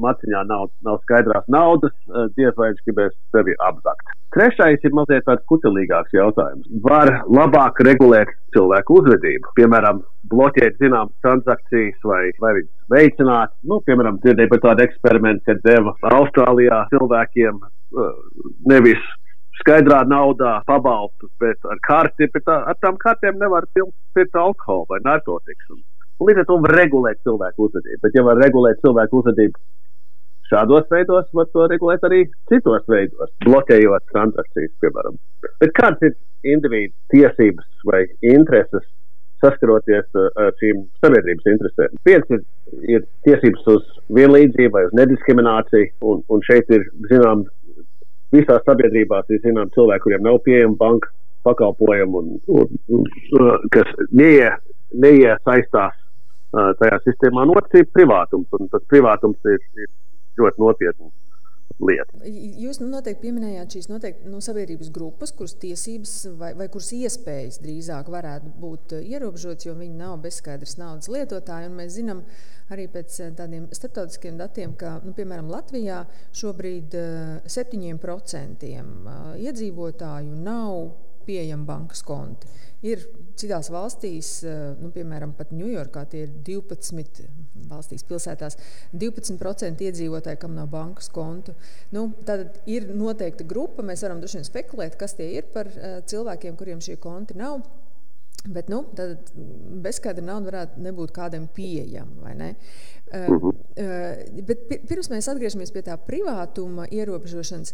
[0.00, 4.14] maciņā nav, nav skaidrās naudas, eh, diez vai viņš gribēs sevi apzakt.
[4.34, 6.66] Trešais ir mazliet tāds kutelīgāks jautājums.
[6.82, 10.02] Var labāk regulēt cilvēku uzvedību, piemēram,
[10.32, 13.54] bloķēt zināmas transakcijas vai, vai viņas veicināt.
[13.62, 18.10] Nu, piemēram, dzirdēju par tādu eksperimentu, kad deva Austrālijā cilvēkiem uh,
[18.66, 19.02] nevis
[19.60, 25.78] skaidrā naudā pabalstus, bet ar karti, bet ar tām kartēm nevar pirkt alkoholu vai narkotikas.
[26.18, 28.00] Un līdz ar to var regulēt cilvēku uzvedību.
[28.02, 29.62] Bet, ja var regulēt cilvēku uzvedību
[30.50, 35.16] šādos veidos, var to regulēt arī citos veidos, bloķējot transakcijas, piemēram.
[35.62, 38.04] Bet kādas ir individu tiesības vai
[38.34, 38.84] intereses
[39.44, 41.98] saskaroties uh, ar šīm sabiedrības interesēm?
[42.08, 42.44] Viens ir,
[42.96, 47.44] ir tiesības uz vienlīdzību vai uz nediskrimināciju, un, un šeit ir, zinām,
[48.34, 51.12] visās sabiedrībās ir, zinām, cilvēki, kuriem nav pieejama banka
[51.44, 53.04] pakalpojumu un, un, un,
[53.36, 54.48] un kas neie,
[54.96, 59.90] neiesaistās uh, tajā sistēmā, un otrs ir privātums, un tas privātums ir, ir
[60.40, 61.10] ļoti nopietna
[61.82, 62.20] lieta.
[62.24, 67.60] Jūs nu, noteikti pieminējāt šīs noteikti, nu, sabiedrības grupas, kuras tiesības vai, vai kuras iespējas
[67.64, 71.72] drīzāk varētu būt ierobežotas, jo viņi nav bezskaidras naudas lietotāji.
[71.74, 72.22] Mēs zinām
[72.74, 76.04] arī pēc eh, tādiem starptautiskiem datiem, ka nu, piemēram Latvijā
[76.36, 76.94] šobrīd
[77.50, 80.78] 7% eh, eh, iedzīvotāju nav
[81.26, 82.50] pieejami bankas konti.
[82.84, 83.00] Ir
[83.40, 87.22] citās valstīs, eh, nu, piemēram, pat Ņujorkā, tie ir 12
[87.70, 88.58] valstīs, pilsētās,
[88.92, 91.54] 12% iedzīvotāji, kam nav bankas kontu.
[91.92, 95.96] Nu, tad ir noteikta grupa, mēs varam droši vien spekulēt, kas tie ir par uh,
[96.04, 97.62] cilvēkiem, kuriem šie konti nav.
[98.44, 98.82] Bet nu,
[99.84, 102.34] bezskaidra nauda varētu nebūt kādam pieejama.
[102.36, 102.50] Ne?
[103.14, 107.72] Uh, uh, bet pirms mēs atgriežamies pie tā privātuma ierobežošanas,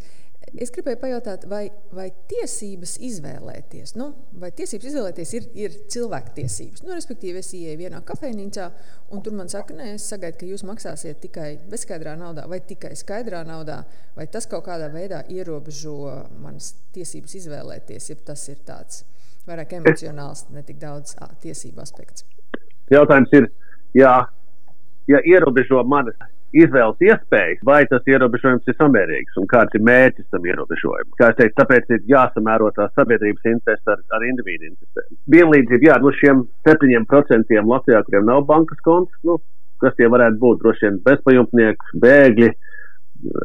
[0.59, 4.09] Es gribēju pajautāt, vai, vai tiesības izvēlēties, nu,
[4.41, 6.83] vai tiesības izvēlēties ir, ir cilvēku tiesības.
[6.83, 8.67] Nu, respektīvi, es ieeju vienā kafejnīcā,
[9.15, 12.97] un tur man saka, nē, es sagaidu, ka jūs maksāsiet tikai bezskaidrā naudā vai tikai
[12.99, 13.83] skaidrā naudā,
[14.17, 15.95] vai tas kaut kādā veidā ierobežo
[16.41, 19.05] manas tiesības izvēlēties, ja tas ir tāds
[19.49, 22.27] vairāk emocionāls, ne tik daudz tiesību aspekts.
[22.91, 23.49] Jautājums ir,
[23.95, 24.15] jā,
[25.11, 26.19] ja ierobežo manas
[26.51, 31.13] izvēles iespējas, vai tas ierobežojums ir samērīgs un kāds ir mērķis tam ierobežojumam.
[31.19, 35.21] Kā es teicu, tāpēc ir jāsamēro tās sabiedrības intereses ar, ar individu interesēm.
[35.37, 39.39] Vienlīdzība, jā, no šiem 7% Latvijā, kuriem nav bankas konts, nu,
[39.81, 42.51] kas tie varētu būt, droši vien bezpajumtnieki, bēgļi,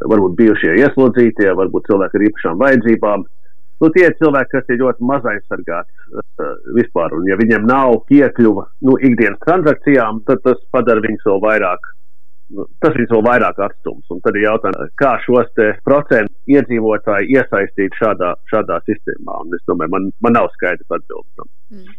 [0.09, 3.25] varbūt bijušie ieslodzītie, varbūt cilvēki ar īpašām vajadzībām.
[3.81, 7.99] Nu, tie ir cilvēki, kas ir ļoti maz aizsargāti uh, vispār, un ja viņiem nav
[8.11, 11.91] piekļuva nu, ikdienas transakcijām, tad tas padara viņus vēl vairāk
[12.53, 14.05] Nu, tas ir vēl vairāk atstums.
[14.13, 15.49] Un tad ir jautājums, kā šos
[15.85, 19.39] procentu iedzīvotāju iesaistīt šādā, šādā sistēmā.
[19.41, 21.49] Un es domāju, man, man nav skaidrs atbildes tam.
[21.73, 21.95] Mm.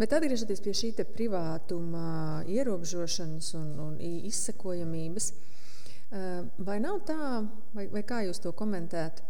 [0.00, 7.44] Bet atgriežoties pie šī privātuma ierobežošanas un, un izsekojamības, eh, vai nav tā,
[7.76, 9.22] vai, vai kā jūs to komentētu?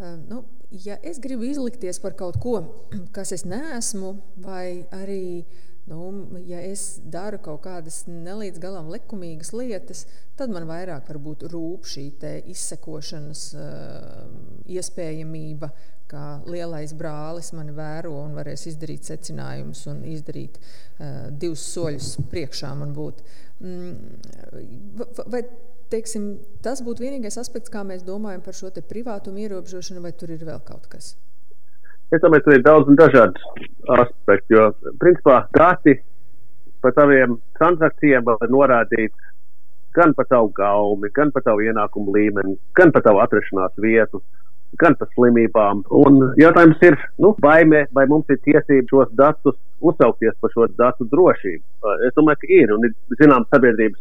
[0.00, 2.56] Nu, ja es gribu izlikties par kaut ko,
[3.16, 5.44] kas es neesmu, vai arī
[5.86, 10.04] Nu, ja es daru kaut kādas nelīdz galam likumīgas lietas,
[10.38, 11.08] tad man vairāk
[11.50, 12.04] rūp šī
[12.52, 14.28] izsekošanas uh,
[14.70, 15.72] iespējamība,
[16.06, 22.70] kā lielais brālis mani vēro un varēs izdarīt secinājumus un izdarīt uh, divus soļus priekšā
[22.78, 23.24] man būt.
[23.66, 25.02] Mm,
[25.34, 25.42] vai
[25.92, 26.30] teiksim,
[26.64, 30.62] tas būtu vienīgais aspekts, kā mēs domājam par šo privātumu ierobežošanu, vai tur ir vēl
[30.66, 31.14] kaut kas?
[32.12, 33.40] Es domāju, tur ir daudz un dažādi
[33.96, 35.96] aspekti, jo, principā, dati
[36.82, 39.14] par taviem transakcijiem var norādīt
[39.96, 44.22] gan par tavu gaumi, gan par tavu ienākumu līmeni, gan par tavu atrašanās vietu,
[44.80, 45.84] gan par slimībām.
[46.02, 50.68] Un jautājums ir, nu, vai, mē, vai mums ir tiesība šos datus uzsaukties par šo
[50.80, 51.92] datu drošību?
[52.08, 54.00] Es domāju, ka ir un ir zināmas sabiedrības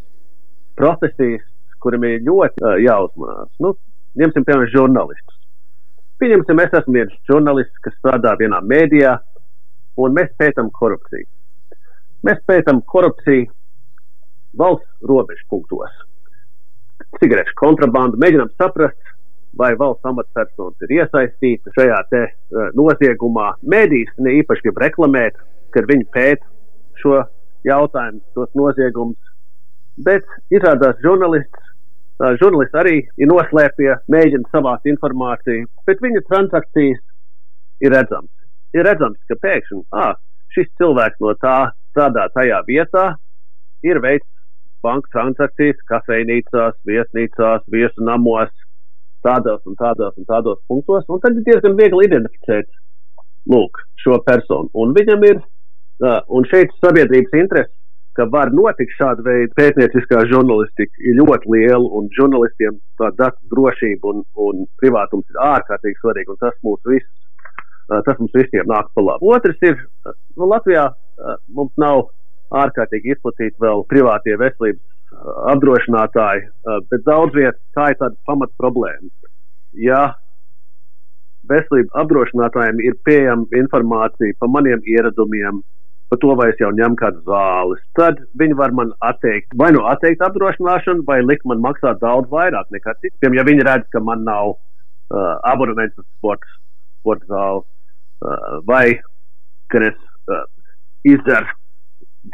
[0.80, 1.43] profesijas,
[1.84, 3.52] kuriem ir ļoti uh, jāuzmanās.
[3.63, 3.74] Nu,
[4.22, 5.38] ņemsim, piemēram, žurnālistus.
[6.22, 9.15] Pieņemsim, es esmu viens žurnālists, kas strādā vienā mēdījā,
[10.02, 11.26] un mēs pētām korupciju.
[12.28, 13.48] Mēs pētām korupciju
[14.62, 15.96] valsts robežu punktos.
[17.17, 19.00] Cigarešu kontrabandu mēģinām saprast,
[19.58, 23.56] vai valsts amatpersonas ir iesaistītas šajā te, uh, noziegumā.
[23.74, 25.41] Mēdīs ne īpaši grib reklamēt,
[25.76, 26.48] kad viņi pēta
[27.02, 27.24] šo
[27.67, 29.17] jautājumu, tos noziegumus,
[30.06, 31.70] bet izrādās žurnālists
[32.41, 37.01] žurnālisti arī ir noslēpie, mēģina savākt informāciju, bet viņa transakcijas
[37.81, 38.31] ir redzamas.
[38.77, 40.13] Ir redzams, ka pēkšņi ah,
[40.55, 41.55] šis cilvēks no tā
[41.91, 43.05] strādā tajā vietā,
[43.84, 44.27] ir veids
[44.86, 48.51] banka transakcijas kafejnīcās, viesnīcās, viesu namos,
[49.25, 52.69] tādos un tādos un tādos punktos, un tad ir diezgan viegli identificēt
[53.51, 54.69] lūk, šo personu.
[54.73, 55.41] Un viņam ir,
[56.29, 57.81] un šeit sabiedrības interesi
[58.17, 64.13] ka var notikt šāda veida pētnieciskā žurnālistika, ir ļoti liela, un žurnālistiem tā datu drošība
[64.13, 67.12] un, un privātums ir ārkārtīgi svarīgi, un tas mums visus,
[67.91, 69.32] tas mums visiem nāk pa labu.
[69.36, 69.80] Otrs ir,
[70.38, 70.89] nu, Latvijā
[71.56, 72.10] mums nav
[72.63, 74.88] ārkārtīgi izplatīti vēl privātie veselības
[75.52, 76.47] apdrošinātāji,
[76.91, 79.12] bet daudz viet tā ir tāda pamat problēma.
[79.80, 80.12] Ja
[81.52, 85.62] veselības apdrošinātājiem ir pieejama informācija par maniem ieradumiem,
[86.12, 87.84] par to, vai es jau ņemu kādas zāles.
[87.95, 92.67] Tad viņi var man atteikt, vai nu atteikt apdrošināšanu, vai likt man maksāt daudz vairāk
[92.76, 93.15] nekā citi.
[93.24, 96.58] Piemēram, ja viņi redz, ka man nav uh, abonements uz sporta,
[97.00, 98.86] sporta zāli, uh, vai
[99.71, 99.95] ka es
[100.28, 100.43] uh,
[101.08, 101.56] izdzeru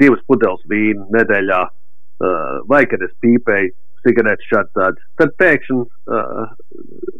[0.01, 3.75] divas pudeles vīnu nedēļā, uh, vai kad es pīpēju
[4.07, 6.49] cigaretes šādi tādi, tad pēkšņi uh,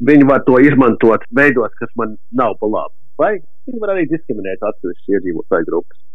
[0.10, 2.98] viņi var to izmantot veidos, kas man nav pa labu.
[3.22, 3.36] Vai
[3.70, 6.07] viņi var arī diskriminēt atsevišķas iedzīvotāju grupas.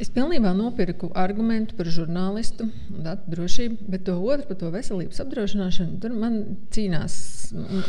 [0.00, 5.20] Es pilnībā nopirku argumentu par žurnālistu un datu drošību, bet to otru par to veselības
[5.24, 6.38] apdrošināšanu, tur man
[6.74, 7.14] cīnās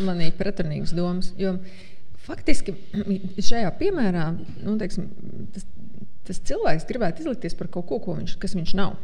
[0.03, 1.31] manī pretrunīgas domas.
[1.39, 1.55] Jo
[2.27, 2.75] faktiski
[3.49, 5.07] šajā piemērā nu, teiksim,
[5.55, 5.65] tas,
[6.27, 8.99] tas cilvēks gribētu izlikties par kaut ko, ko viņš, kas viņš nav.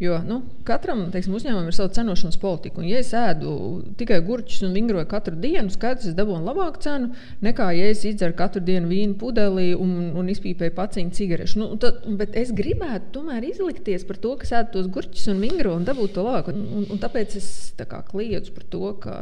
[0.00, 2.80] Jo nu, katram teiksim, uzņēmumam ir sava cenošanas politika.
[2.80, 3.52] Un, ja es ēdu
[4.00, 7.10] tikai gurķus un vingroju katru dienu, skaidrs, es dabūju labāku cenu
[7.44, 11.60] nekā, ja es izdzeru katru dienu vīnu pudelī un, un izpīpēju paciņu cigarešu.
[11.62, 15.76] Nu, tad, bet es gribētu tomēr izlikties par to, ka ēdu tos gurķus un vingro
[15.76, 16.50] un dabūt to labāk.
[16.54, 19.18] Un, un, un tāpēc es tā kā kliedzu par to, ka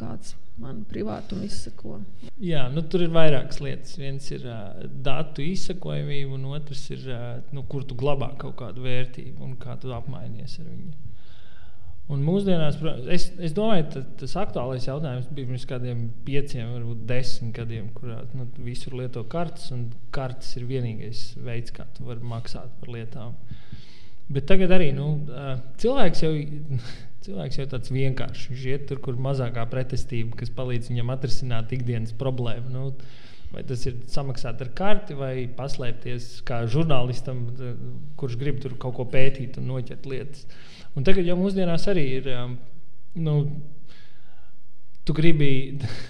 [0.00, 2.00] kāds man privātumu izsako.
[2.40, 3.96] Jā, nu, tur ir vairākas lietas.
[4.00, 8.86] Viens ir uh, datu izsakojamība, un otrs ir, uh, nu, kur tu glabā kaut kādu
[8.86, 10.94] vērtību un kā tu apmainies ar viņu.
[12.14, 12.76] Un mūsdienās,
[13.10, 18.20] es, es domāju, ka tas aktuālais jautājums bija pirms kādiem pieciem, varbūt desmit gadiem, kurā
[18.38, 23.34] nu, visur lieto kartes, un kartes ir vienīgais veids, kā tu vari maksāt par lietām.
[24.30, 25.08] Bet tagad arī nu,
[25.82, 26.30] cilvēks jau
[27.26, 28.50] Cilvēks jau tāds vienkāršs.
[28.52, 32.70] Viņš iet tur, kur mazākā pretestība, kas palīdz viņam atrisināt ikdienas problēmu.
[32.70, 32.84] Nu,
[33.50, 37.42] vai tas ir samaksāt ar karti, vai paslēpties kā žurnālistam,
[38.20, 40.46] kurš grib tur kaut ko pētīt un noķert lietas.
[40.94, 42.28] Un tagad jau mūsdienās arī ir.
[42.36, 42.58] Um,
[43.18, 43.34] nu,
[45.02, 45.50] tu gribi,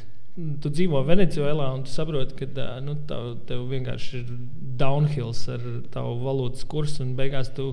[0.62, 4.34] tu dzīvo Venecijā, un tu saproti, ka uh, nu, tev, tev vienkārši ir
[4.84, 5.64] downhills ar
[5.96, 7.72] tavu valūtas kursu, un beigās tu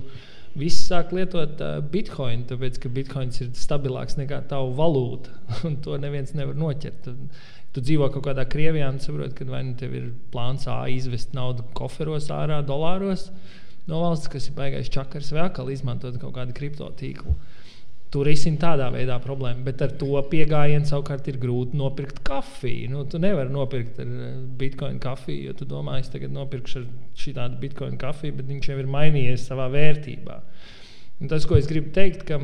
[0.54, 5.34] Visi sāk lietot uh, bitkoinu, tāpēc ka bitkoins ir stabilāks nekā tava valūta.
[5.84, 7.08] To neviens nevar noķert.
[7.08, 7.14] Tu,
[7.74, 11.34] tu dzīvo kaut kādā Krievijā un saproti, ka vai nu tev ir plāns A izvest
[11.34, 13.28] naudu koferos ārā, dolāros
[13.90, 17.34] no valsts, kas ir baigais čakars, vai atkal izmantot kaut kādu kriptotīklu.
[17.34, 17.53] Uh,
[18.14, 22.92] Tur risina tādā veidā problēmu, bet ar to pieejamību savukārt ir grūti nopirkt kafiju.
[22.92, 26.84] Nu, tu nevari nopirkt ar eh, bitkoinu kafiju, jo tu domā, es tagad nopirkšu
[27.18, 30.38] šādu bitkoinu kafiju, bet viņš jau ir mainījies savā vērtībā.
[31.18, 32.38] Un tas, ko es gribu teikt, ka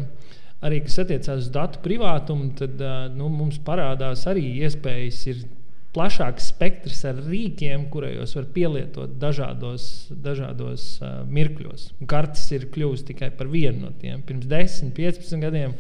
[0.66, 5.22] arī kas attiecās uz datu privātumu, tad eh, nu, mums parādās arī iespējas
[5.94, 11.88] plašāks spektrs ar rīkiem, kurajos var pielietot dažādos, dažādos uh, mirkļos.
[12.10, 14.22] Kartes ir kļuvusi tikai par vienu no tiem.
[14.26, 15.74] Pirms 10, 15 gadiem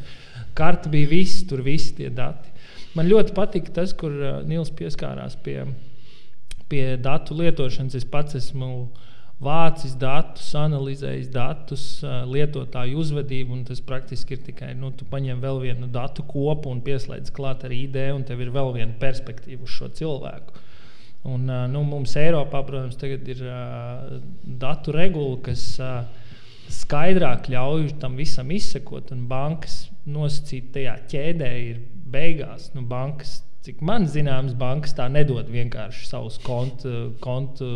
[0.58, 2.50] karta bija viss, tur visi tie dati.
[2.98, 5.60] Man ļoti patika tas, kur uh, Nils pieskārās pie,
[6.70, 7.94] pie datu lietošanas.
[8.00, 9.06] Es pats esmu uh,
[9.40, 11.84] vācis datus, analizējis datus,
[12.28, 17.32] lietotāju uzvedību, tas praktiski ir tikai, nu, tu paņem vēl vienu datu kopu un pieslēdz
[17.36, 20.66] klāt ar ID, un tev ir vēl viena perspektīva uz šo cilvēku.
[21.28, 24.20] Un, nu, mums Eiropā, protams, ir uh,
[24.60, 26.06] datu regula, kas uh,
[26.72, 32.70] skaidrāk ļauj tam visam izsekot, un bankas nosacīt tajā ķēdē ir beigās.
[32.76, 37.68] Nu, bankas, cik man zināms, bankas tā nedod vienkārši savus kontu, kontu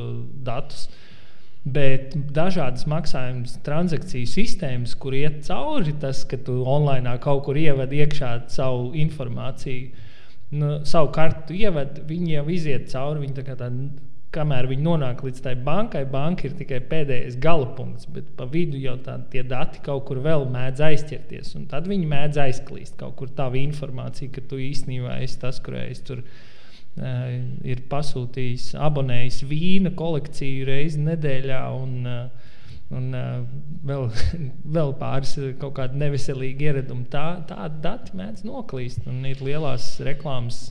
[0.46, 0.88] datus.
[1.64, 8.02] Bet dažādas maksājuma transakciju sistēmas, kur iet cauri tas, ka tu online kaut kur ievadi
[8.04, 10.10] iekšā savu informāciju,
[10.60, 13.24] nu, savu kartu ievadi, viņi jau iziet cauri.
[13.24, 13.70] Viņi tā tā,
[14.36, 18.76] kamēr viņi nonāk līdz tai bankai, banka ir tikai pēdējais gala punkts, bet pa vidu
[18.82, 21.56] jau tā, tie dati kaut kur vēl mēdz aizķerties.
[21.72, 26.20] Tad viņi mēdz aizklīst kaut kur tādu informāciju, ka tu īstenībā esi tas, kurais tur
[26.20, 26.42] uh,
[26.94, 31.62] ir pasūtījis, abonējis vīna kolekciju reizi nedēļā.
[31.74, 32.52] Un, uh,
[32.94, 33.40] un uh,
[33.88, 34.06] vēl,
[34.76, 37.08] vēl pāris kaut kādi neveselīgi ieradumi.
[37.10, 39.08] Tā, tādi dati mēdz noklīst.
[39.10, 40.68] Un ir lielās reklāmas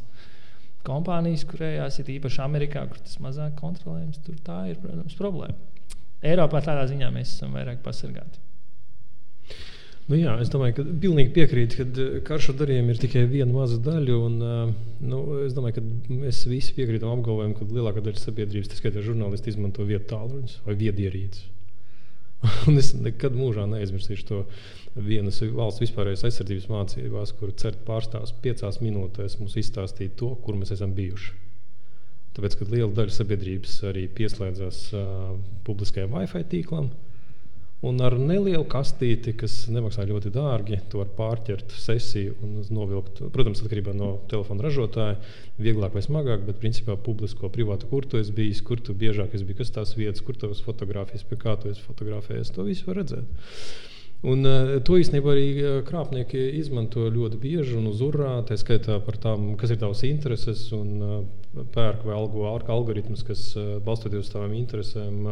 [0.88, 4.24] kompānijas, kurējās ir īpaši Amerikā, kur tas mazāk kontrolējams.
[4.24, 5.60] Tur tā ir, protams, problēma.
[6.24, 8.40] Eiropā tādā ziņā mēs esam vairāk pasargāti.
[10.12, 13.78] Nu jā, es domāju, ka pilnīgi piekrītu, ka eh, karšu darījumi ir tikai viena maza
[13.84, 14.18] daļa.
[14.20, 14.74] Un, eh,
[15.08, 19.54] nu, es domāju, ka mēs visi piekrītam apgalvojumam, ka lielākā daļa sabiedrības, tas skaitā žurnālisti,
[19.54, 21.48] izmanto vietu tālruņus vai viedierīces.
[22.68, 24.42] un es nekad mūžā neaizmirsīšu to
[25.08, 30.76] vienas valsts vispārējās aizsardzības mācībās, kur CERT pārstāvs piecās minūtēs mums izstāstīja to, kur mēs
[30.76, 31.32] esam bijuši.
[32.34, 35.34] Tāpēc, kad liela daļa sabiedrības arī pieslēdzās uh,
[35.68, 36.90] publiskajam Wi-Fi tīklam,
[37.84, 43.20] Un ar nelielu kastīti, kas nemaksā ļoti dārgi, to var pārķert sesiju un novilkt.
[43.36, 45.18] Protams, atkarībā no telefona ražotāja,
[45.60, 49.48] vieglāk vai smagāk, bet principā publisko, privātu, kur tu esi bijis, kur tu biežāk esi
[49.50, 53.02] bijis, kas tās vietas, kur tavas fotografijas, pie kā tu esi fotografējies, to visu var
[53.02, 53.52] redzēt.
[54.32, 58.96] Un, uh, to īstenībā arī eh, krāpnieki izmanto ļoti bieži un uz urā, tā skaitā
[59.04, 63.44] par tām, kas ir tavas intereses, un uh, pērk vai algo algoritmus, kas
[63.84, 65.28] balstoties uz tavām interesēm,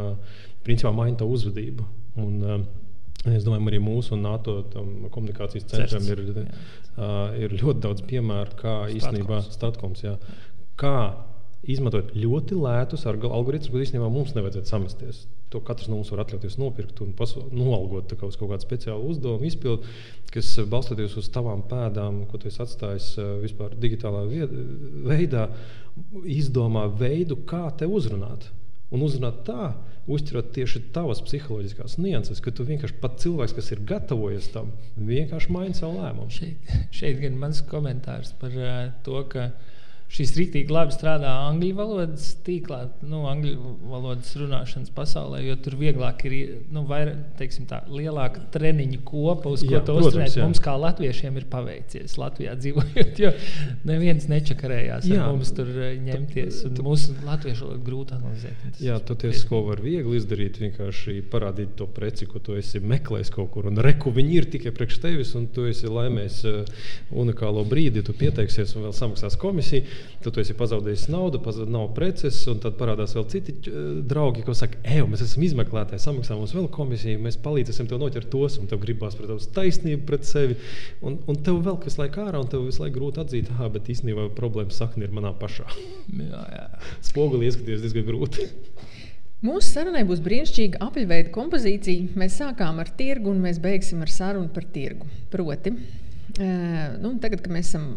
[0.67, 1.87] principā maina tavu uzvedību.
[2.19, 2.61] Un, uh,
[3.21, 4.55] Es domāju, arī mūsu un NATO
[5.13, 10.15] komunikācijas centram ir, uh, ir ļoti daudz piemēru, kā īstenībā statkoms, jā,
[10.81, 10.95] kā
[11.69, 15.19] izmantot ļoti lētus algoritmus, ko īstenībā mums nevajadzētu samesties.
[15.53, 17.11] To katrs no mums var atļauties nopirkt un
[17.53, 19.93] noalgot uz kaut kādu speciālu uzdevumu, izpildu,
[20.33, 23.11] kas balstoties uz tavām pēdām, ko tu esi atstājis
[23.43, 24.23] vispār digitālā
[25.11, 25.45] veidā,
[26.25, 28.49] izdomā veidu, kā te uzrunāt
[28.91, 29.71] un uzrunāt tā,
[30.11, 35.53] uztverot tieši tavas psiholoģiskās nianses, ka tu vienkārši pat cilvēks, kas ir gatavojies tam, vienkārši
[35.55, 36.31] maina savu lēmumu.
[36.33, 39.51] Šeit, šeit gan mans komentārs par uh, to, ka
[40.11, 46.25] šis rīktīgi labi strādā angļu valodas tīklā, nu, angļu valodas runāšanas pasaulē, jo tur vieglāk
[46.27, 46.35] ir
[46.73, 50.35] nu, vairāk, teiksim, tā lielāka treniņu kopa, uz ko jā, to uzturēt.
[50.43, 53.31] Mums kā latviešiem ir paveicies Latvijā dzīvojot, jo
[53.87, 58.83] neviens nečakarējās jā, mums tur eh, ņemties, un tu, mūsu latviešu valodu grūti analizēt.
[58.83, 63.53] Jā, toties, ko var viegli izdarīt, vienkārši parādīt to preci, ko tu esi meklējis kaut
[63.55, 66.85] kur, un reku viņi ir tikai priekš tevis, un tu esi laimējis uh,
[67.23, 71.89] unikālo brīdi, tu pieteiksies un vēl samaksās komisiju tad tu esi pazaudējis naudu, pazud, nav
[71.97, 73.55] preces, un tad parādās vēl citi
[74.07, 78.31] draugi, kas saka, ej, mēs esam izmeklētāji, samaksā mums vēl komisiju, mēs palīdzēsim tev noķert
[78.33, 80.57] tos, un tev gribās pret tavas taisnību pret sevi,
[81.05, 83.89] un, un tev vēl visu laiku ārā, un tev visu laiku grūti atzīt, ah, bet
[83.91, 85.67] īstenībā problēma sakne ir manā pašā.
[86.11, 86.65] jā, jā.
[87.11, 88.49] Spoguli ieskaties diezgan grūti.
[89.41, 92.11] Mūsu sarunai būs brīnišķīga apaļveida kompozīcija.
[92.21, 95.07] Mēs sākām ar tirgu un mēs beigsim ar sarunu par tirgu.
[95.33, 95.73] Proti,
[96.39, 97.87] Nu, tagad, kad mēs esam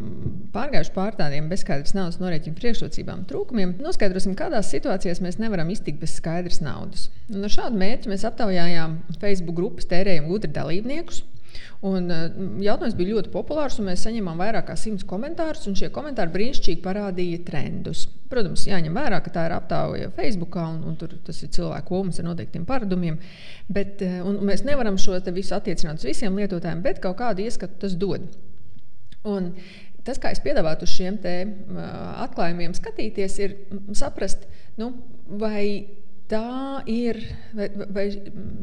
[0.55, 6.17] pārgājuši pār tādiem bezskaidras naudas norēķinu priekšrocībām, trūkumiem, noskaidrosim, kādās situācijās mēs nevaram iztikt bez
[6.19, 7.09] skaidras naudas.
[7.33, 11.23] Un ar šādu mērķi mēs aptaujājām Facebook grupas tērējumu gudri dalībniekus.
[11.85, 12.25] Un, uh,
[12.65, 15.67] jautājums bija ļoti populārs, un mēs saņēmām vairāk kā simts komentārus.
[15.79, 18.07] Šie komentāri brīnišķīgi parādīja trendus.
[18.31, 22.21] Protams, jāņem vērā, ka tā ir aptauja Facebook, un, un tur tas ir cilvēku komas
[22.21, 23.19] ar noteiktiem paradumiem.
[23.69, 27.99] Bet, uh, mēs nevaram šo visu attiecināt uz visiem lietotājiem, bet kaut kādu ieskatu tas
[28.01, 28.27] dod.
[29.25, 29.53] Un
[30.05, 31.93] tas, kā es piedāvātu uz šiem te, uh,
[32.27, 33.59] atklājumiem skatīties, ir
[33.97, 34.49] saprast,
[34.81, 34.93] nu,
[35.41, 35.65] vai
[36.31, 37.19] tā ir,
[37.57, 38.05] vai, vai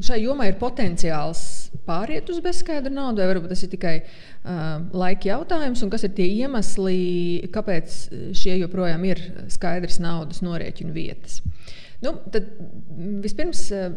[0.03, 1.43] šai jomai ir potenciāls
[1.85, 6.15] pāriet uz bezskaidru naudu, vai varbūt tas ir tikai uh, laika jautājums, un kas ir
[6.17, 7.99] tie iemesli, kāpēc
[8.37, 9.21] šie joprojām ir
[9.53, 11.41] skaidrs naudas norēķinu vietas.
[12.01, 12.47] Nu, tad
[13.21, 13.91] vispirms uh,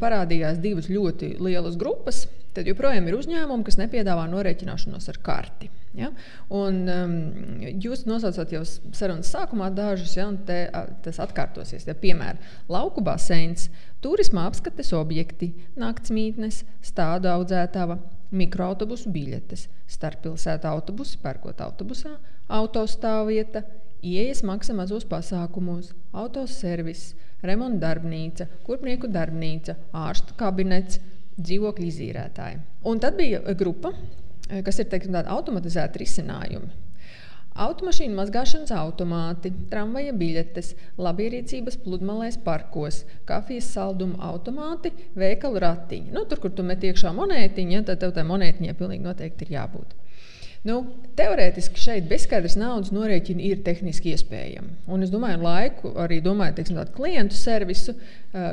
[0.00, 2.24] parādījās divas ļoti lielas grupas.
[2.54, 5.68] Tad joprojām ir uzņēmumi, kas nepiedāvā norēķināšanos ar karti.
[5.94, 6.08] Ja?
[6.54, 7.12] Un, um,
[7.82, 10.64] jūs nosaucāt jau sarunas sākumā dažus, ja, un te,
[11.04, 11.86] tas atkārtosies.
[11.86, 12.40] Ja, piemēram,
[12.70, 13.68] lauku baseins,
[14.02, 18.00] turisma apskates objekti, naktsmītnes, stādu audzētava,
[18.34, 22.14] mikroautobusu biļetes, starppilsētu autobusi, pērkot autobusā,
[22.50, 23.64] autostāvvieta,
[24.06, 27.12] ieejas maksa mazos pasākumos, autoservis,
[27.42, 29.76] remonta darbnīca, kurpnieku darbnīca,
[30.06, 31.00] ārstu kabinets,
[31.40, 32.58] dzīvokļu izīrētāji.
[32.90, 33.94] Un tad bija grupa,
[34.50, 36.72] Eh, kas ir teiksim, automatizēti risinājumi.
[37.60, 40.70] Automašīnu mazgāšanas automāti, tramvaja biļetes,
[41.02, 46.14] labierīcības pludmalēs, parkos, kafijas salduma automāti, veikalu ratiņi.
[46.14, 49.54] Nu, tur, kur tu met iekšā monētiņu, ja, tad tev tai monētiņai pilnīgi noteikti ir
[49.58, 49.98] jābūt.
[50.60, 50.82] Nu,
[51.16, 54.74] teorētiski šeit bezskaidrs naudas norēķini ir tehniski iespējami.
[54.92, 57.94] Un es domāju, laiku arī domāju, teiksim, tādu klientu servisu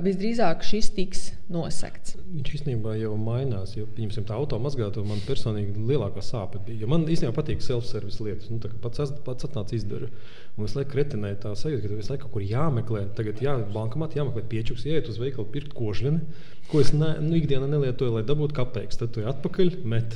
[0.06, 2.16] visdrīzāk šis tiks nosekts.
[2.32, 3.76] Viņš īstenībā jau mainās.
[3.76, 6.88] Jo, piemēram, tā automātiskā man personīgi lielākā sāpe bija.
[6.88, 8.48] Man īstenībā patīk self-service lietas.
[8.56, 10.16] Nu, pats pats atnāca izdarīt.
[10.56, 13.04] Un es laiku kretinēju tā sajūta, ka visu laiku kaut kur jāmeklē.
[13.20, 16.24] Tagad jā, bankomatā jāmeklē piečuks, iet uz veikalu, pirkt kožļini,
[16.72, 19.04] ko es ne, nu, ikdienā nelietoju, lai dabūtu kapeiks.
[19.04, 20.16] Tad tu atpakaļ met.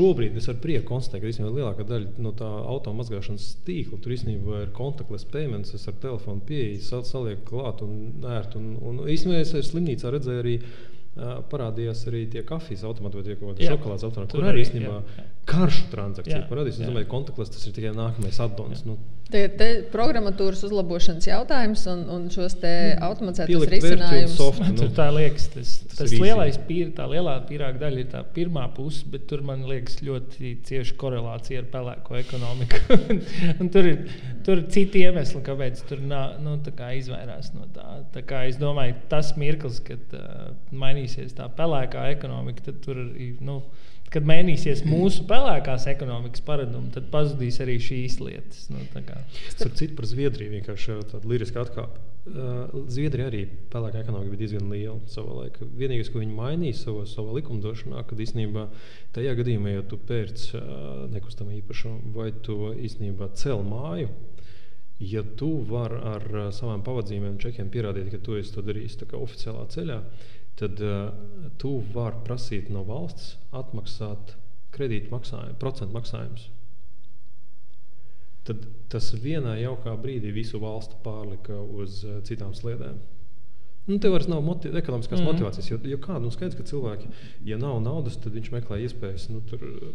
[0.00, 4.62] Šobrīd es ar prieku konstatēju, ka īstenībā lielākā daļa no tā automātiskās tīkla tur īstenībā
[4.64, 5.74] ir kontaktless payments.
[5.76, 8.62] Es ar telefonu pieeju, salieku klāt un ērtu.
[8.62, 10.56] Un, un īstenībā es slimnīcā redzēju arī
[11.10, 15.00] Uh, parādījās arī tie kafijas automāti vai kaut kādi šokolādes automāti, kur arī īstenībā
[15.50, 16.76] karšu transakciju parādījās.
[16.78, 18.84] Es domāju, ka kontaktless tas ir tikai nākamais addons.
[18.86, 18.94] Nu,
[19.30, 24.38] Tie ir programmatūras uzlabošanas jautājums un, un šos automatizētos risinājumus.
[24.64, 28.22] Nu, tur tā liekas, tas, tas, tas lielais pīr, tā lielā pīrāga daļa ir tā
[28.36, 32.98] pirmā puse, bet tur man liekas ļoti cieša korelācija ar pelēko ekonomiku.
[33.60, 34.00] un tur ir,
[34.46, 36.58] tur ir citi iemesli, kāpēc tur nā, nu,
[37.00, 38.00] izvairās no tā.
[38.14, 43.38] tā kā es domāju, tas mirklis, kad uh, mainīsies tā pelēkā ekonomika, tad tur ir.
[43.44, 43.62] Nu,
[44.10, 48.64] kad mainīsies mūsu pelēkās ekonomikas paradumi, tad pazudīs arī šīs lietas.
[48.72, 48.82] Nu,
[49.52, 52.02] Starp citu, par Zviedriju vienkārši tāda liriska atkāpe.
[52.30, 55.68] Uh, Zviedrija arī pelēkā ekonomika bija diezgan liela savā laikā.
[55.78, 58.66] Vienīgais, ko viņi mainīja savā, savā likumdošanā, kad īstenībā
[59.16, 60.66] tajā gadījumā, ja tu pērc uh,
[61.14, 64.10] nekustamā īpašumu vai tu īstenībā cel māju,
[65.00, 69.64] ja tu vari ar uh, savām pavadzīmēm, čekiem pierādīt, ka tu esi to darījis oficiālā
[69.72, 70.02] ceļā,
[70.60, 71.12] tad uh,
[71.60, 74.34] tu vari prasīt no valsts atmaksāt
[74.74, 76.50] kredītu maksājumu, procentu maksājumus.
[78.48, 83.00] Tad tas vienā jaukā brīdī visu valstu pārlika uz uh, citām sliedēm.
[83.88, 85.32] Nu, tev vairs nav motiv ekonomiskās mm -hmm.
[85.32, 85.70] motivācijas.
[85.70, 87.08] Jo, jo kāda nu, skaidrs, ka cilvēki,
[87.48, 89.40] ja nav naudas, tad viņš meklē iespējas nu,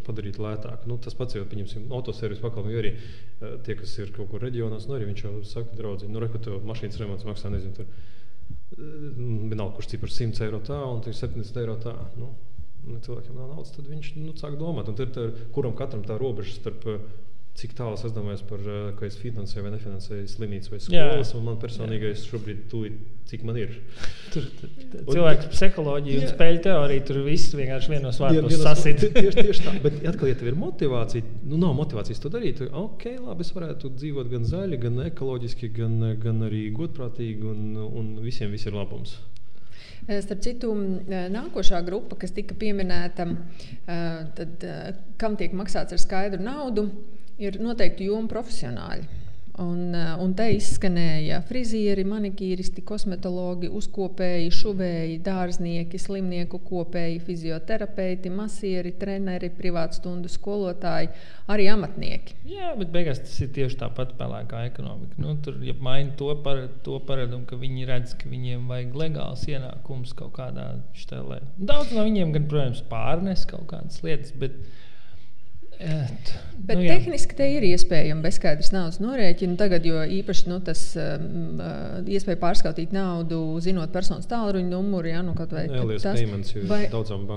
[0.08, 0.88] padarīt lētāk.
[0.90, 4.88] Nu, tas pats jau pieņemsim autoservis pakalpojumu, arī uh, tie, kas ir kaut kur reģionos,
[4.88, 7.86] nu, arī viņš jau saka, draugi, nu, reku, tev mašīnas remonts maksā, nezinu, tur
[8.76, 11.96] vienalga, kurš cipars 100 eiro tā un 70 eiro tā.
[12.20, 12.34] Nu,
[12.86, 15.16] cilvēkiem nav naudas, tad viņš nu, sāk domāt, tad,
[15.56, 16.86] kuram katram tā robeža starp
[17.56, 21.32] cik tālu es domāju par to, ka es finansēju vai nefinansēju slimnīcu vai skolas.
[21.46, 22.98] Man personīgais šobrīd tūlīt,
[23.30, 23.78] cik man ir.
[24.34, 24.50] Tur
[25.08, 29.06] cilvēks psiholoģija un spēļu teorija, tur viss vienkārši vienos vārdos sasit.
[29.16, 32.76] Tieši, tieši tā, bet atkal, ja tev ir motivācija, nu nav motivācijas to darīt, tad
[32.76, 38.12] ok, labi, es varētu dzīvot gan zaļi, gan ekoloģiski, gan, gan arī godprātīgi un, un
[38.26, 39.16] visiem viss ir labums.
[40.06, 40.70] Starp citu,
[41.08, 43.26] nākošā grupa, kas tika pieminēta,
[44.38, 44.66] tad,
[45.22, 46.90] kam tiek maksāts ar skaidru naudu,
[47.42, 49.24] ir noteikti joma profesionāļi.
[49.56, 58.92] Un, eh, un te izskanēja frizieri, manikīristi, kosmetologi, uzkopēji, šuvēji, dārznieki, slimnieku kopēji, fizioterapeiti, masieri,
[59.00, 61.08] treneri, privātstundu skolotāji,
[61.48, 62.36] arī amatnieki.
[62.52, 65.16] Jā, bet beigās tas ir tieši tāpat pelēkā ekonomika.
[65.24, 69.46] Nu, tur ja maina to, par, to paradumu, ka viņi redz, ka viņiem vajag legāls
[69.48, 71.40] ienākums kaut kādā štelē.
[71.56, 74.60] Daudz no viņiem, gan, protams, pārnes kaut kādas lietas, bet
[76.66, 76.96] Bet nu, jā.
[76.96, 79.58] tehniski te ir iespējama bezskaidrs naudas norēķina.
[79.60, 85.22] Tagad, jo īpaši nu, tas um, uh, iespēja pārskautīt naudu, zinot personas tālruņa numuru, ja,
[85.26, 85.66] nu, vai,
[86.02, 86.24] tas,
[86.70, 86.80] vai,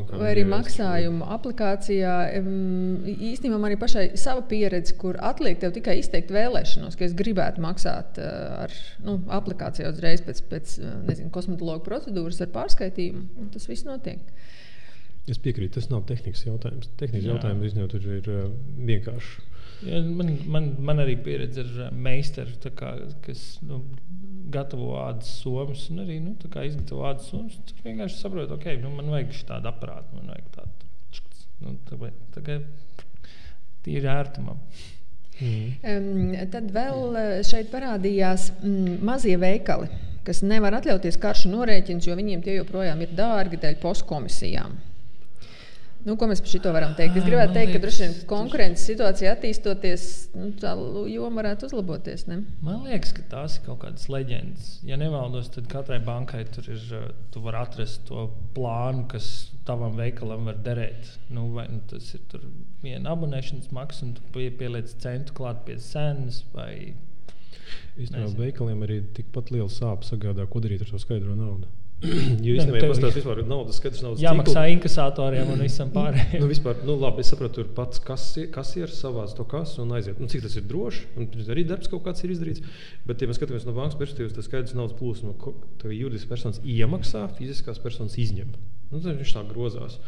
[0.09, 2.15] vai arī maksājumu aplikācijā.
[2.41, 7.17] Um, īstenībā man ir pašai sava pieredze, kur atliek tev tikai izteikt vēlēšanos, ka es
[7.19, 13.51] gribētu maksāt uh, ar nu, aplikācijā uzreiz pēc, pēc uh, nezinu, kosmetologa procedūras ar pārskaitījumu.
[13.53, 14.25] Tas viss notiek.
[15.29, 16.89] Es piekrītu, tas nav tehnikas jautājums.
[17.01, 18.49] Tehnikas jautājums tur ir uh,
[18.89, 19.45] vienkārši.
[19.87, 22.95] Ja, man, man, man arī pieredze ar uh, meistaru, kā,
[23.27, 23.83] kas nu,
[24.55, 27.59] gatavo ādas somas, un arī nu, izgatavo ādas somas.
[27.69, 30.75] Tur vienkārši saprotu, ok, nu, man vajag tādu aparātu, man vajag tādu.
[31.59, 31.99] Nu, tā,
[32.37, 32.61] tā kā
[33.85, 34.61] tīri ērtumam.
[35.39, 35.71] Mm.
[35.87, 39.87] Um, tad vēl šeit parādījās mm, mazie veikali,
[40.27, 44.75] kas nevar atļauties karšu norēķinus, jo viņiem tie joprojām ir dārgi dēļ postkomisijām.
[46.07, 47.17] Nu, ko mēs par šo varam teikt?
[47.19, 50.05] Es gribētu teikt, ka droši vien konkurences situācija attīstoties,
[50.39, 50.71] nu, tā
[51.11, 52.25] joma varētu uzlaboties.
[52.31, 52.39] Ne?
[52.65, 54.69] Man liekas, ka tās ir kaut kādas leģendas.
[54.87, 59.99] Ja nemaldos, tad katrai bankai tur ir, eh, tu vari atrast to plānu, kas tavam
[59.99, 61.11] veikalam var derēt.
[61.35, 62.47] Nu, vai nu, tas ir
[62.85, 66.45] viena abonēšanas maksa, un tu pie, pieliec centu klāt pie cenas.
[67.99, 71.67] Īstenībā veikaliem arī tikpat liela sāpe sagādā, ko darīt ar to skaidro naudu.
[72.47, 74.75] Jo īstenībā, ja pastāstīs vispār naudas skatījums, naudas jāmaksā ciklu.
[74.77, 76.45] inkasatoriem un visam pārējiem.
[76.45, 80.21] nu, vispār, nu, labi, es saprotu, tur pats kasieris savāc to kasu un aiziet.
[80.23, 82.63] Nu, cik tas ir droši, un arī darbs kaut kāds ir izdarīts.
[83.09, 85.57] Bet, ja mēs skatāmies no bankas perspektīvas, tad skaidrs naudas plūsma, ko
[85.91, 88.55] juridiskas personas iemaksā, fiziskās personas izņem.
[88.89, 89.99] Nu, viņš tā grozās.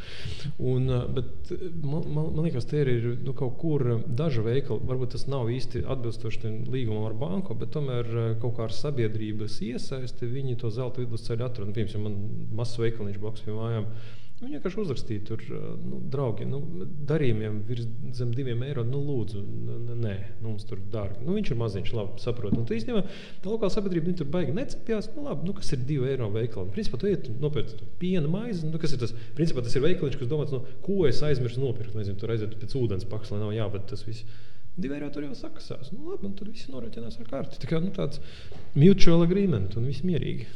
[0.57, 1.51] Un, bet
[1.83, 4.87] man, man, man liekas, tie ir nu, kaut kur daži veikali.
[4.89, 8.09] Varbūt tas nav īsti atbilstoši līgumam ar banku, bet tomēr
[8.41, 11.68] kaut kā ar sabiedrības iesaisti viņi to zelta vidusceļu atrod.
[11.68, 13.91] Nu, piemēram, man mazs veikaliņš blakus pie mājām.
[14.41, 15.43] Viņi vienkārši uzrakstīja, tur,
[15.84, 16.62] nu, draugi, nu,
[17.09, 17.59] darījumiem
[18.16, 18.86] zem diviem eiro.
[18.88, 19.43] Nu, lūdzu,
[20.01, 21.20] nē, nu, mums tur dārgi.
[21.26, 22.55] Nu, viņš ir maziņš, labi saprot.
[22.57, 23.03] Un, tu, īstenībā,
[23.45, 25.11] tā lokāla sabiedrība tur baigi necepjās.
[25.12, 26.72] Nu, labi, nu, kas ir divi eiro veikali?
[26.72, 28.64] Principā, tu iet nopērc piena maizi.
[28.70, 29.12] Nu, kas ir tas?
[29.36, 31.93] Principā, tas ir veikaliņš, kas domāts, nu, ko es aizmirsu nopirkt.
[32.01, 34.24] Nezinu, tur aiziet pēc ūdens pakas, lai nav jāved tas viss.
[34.80, 35.93] Divi eiro tur jau sakasās.
[35.93, 37.61] Nu, labi, un tur viss norēķinās ar karti.
[37.61, 38.24] Tā kā nu, tāds
[38.72, 40.49] mutual agreement un viss mierīgi.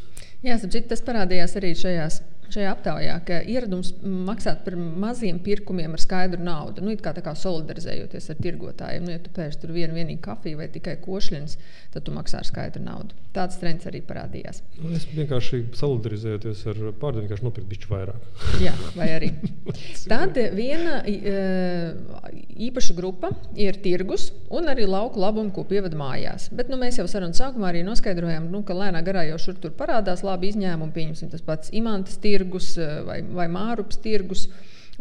[0.44, 2.22] Jā, sapratu, tas parādījās arī šajās
[2.52, 8.30] šajā aptaujā, ka ieradums maksāt par maziem pirkumiem ar skaidru naudu, nu, kā, kā solidarizējoties
[8.32, 9.06] ar tirgotājiem.
[9.06, 11.56] Nu, ja tu pērci tur vienu vienīgu kafiju vai tikai košļiņas,
[11.94, 13.16] tad tu maksā ar skaidru naudu.
[13.34, 14.60] Tāds trends arī parādījās.
[14.78, 18.28] Nu, es vienkārši solidarizējoties ar pārdevēju, vienkārši nopirku bišķi vairāk.
[18.66, 19.30] Jā, vai arī.
[20.12, 26.50] Tad viena īpaša grupa ir tirgus un arī lauku labumu, ko pievada mājās.
[26.54, 29.74] Bet nu, mēs jau sarunas sākumā arī noskaidrojām, nu, ka lēnā garā jau šur tur
[29.74, 30.94] parādās labi izņēmumi.
[30.94, 34.48] Pieņemsim tas pats imantas tirgus tirgus eh, vai, vai mārups tirgus.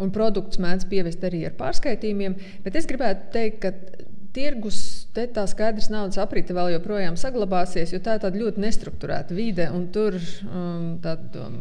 [0.02, 2.34] Un produkts mēdz pievest arī ar pārskaitījumiem.
[2.64, 3.74] Bet es gribētu teikt, ka
[4.34, 4.78] tirgus,
[5.14, 9.68] te tā skaidrs naudas aprite vēl joprojām saglabāsies, jo tā ir tāda ļoti nestruktūrēta vide.
[9.94, 10.18] Tur,
[10.50, 11.60] um, tād, um,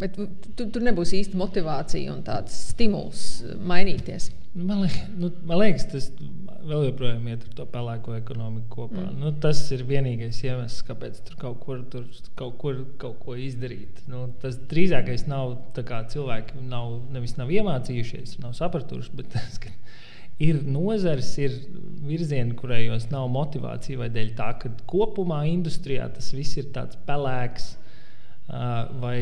[0.00, 3.22] bet tu, tur nebūs īsta motivācija un tāds stimuls
[3.62, 4.32] mainīties.
[4.56, 6.10] Man, liek, nu, man liekas, tas
[6.66, 9.02] vēl joprojām iet ar to pelēko ekonomiku kopā.
[9.02, 9.20] Mm.
[9.22, 12.06] Nu, tas ir vienīgais iemesls, kāpēc tur kaut kur, tur
[12.38, 14.02] kaut, kur, kaut ko izdarīt.
[14.10, 19.72] Nu, tas drīzākais nav kā cilvēki nav, nevis nav iemācījušies, nav sapratuši, bet tas, ka
[20.42, 21.56] ir nozars, ir
[22.06, 27.74] virzieni, kurējos nav motivācija vai dēļ tā, ka kopumā industrijā tas viss ir tāds pelēks.
[28.46, 29.18] Vai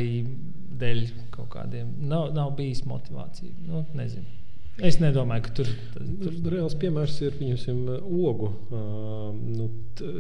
[0.81, 0.99] dēļ
[1.33, 3.55] kaut kādiem nav, nav bijis motivācija.
[3.65, 4.44] Nu, nezinu.
[4.83, 7.21] Es nedomāju, ka tur ir reāls piemērs.
[7.23, 9.69] Ir viņam ogu uh, nu,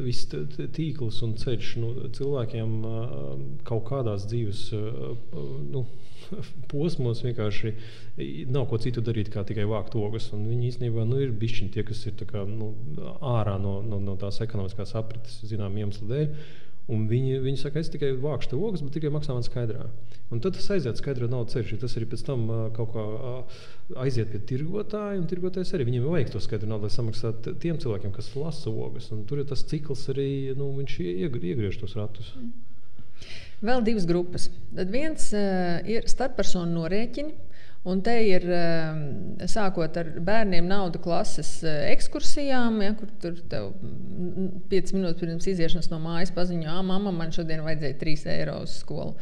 [0.04, 3.18] viss tīkls un ceļš nu, cilvēkiem uh,
[3.66, 5.16] kaut kādās dzīves uh,
[5.74, 5.82] nu,
[6.70, 7.74] posmos vienkārši
[8.54, 10.30] nav ko citu darīt, kā tikai vākt ogas.
[10.36, 12.70] Un viņi īstenībā nu, ir bišķiņi tie, kas ir kā, nu,
[13.34, 16.30] ārā no, no, no tās ekonomiskās aprites, zinām, iemeslu dēļ.
[16.92, 19.86] Un viņi, viņi saka, es tikai vākšu to ogas, bet tikai maksā man skaidrā.
[20.34, 21.78] Un tad tas aiziet skaidrā naudas ceļš.
[21.80, 22.42] Tas arī pēc tam
[22.76, 23.04] kaut kā
[24.02, 28.12] aiziet pie tirgotāja, un tirgotājs arī viņiem vajag to skaidru naudu, lai samaksātu tiem cilvēkiem,
[28.12, 29.08] kas lasa ogas.
[29.16, 30.28] Un tur ir tas cikls arī,
[30.58, 32.34] nu, viņš iegriež tos ratus.
[33.64, 34.50] Vēl divas grupas.
[34.76, 37.53] Tad viens uh, ir starppersonu norēķini.
[37.84, 39.00] Un te ir ehm,
[39.50, 43.74] sākot ar bērniem naudu klases eh, ekskursijām, ja, kur tur tev
[44.70, 48.78] 5 minūtes pirms iziešanas no mājas paziņo, ah, mamma, man šodien vajadzēja 3 eiro uz
[48.80, 49.12] skolu.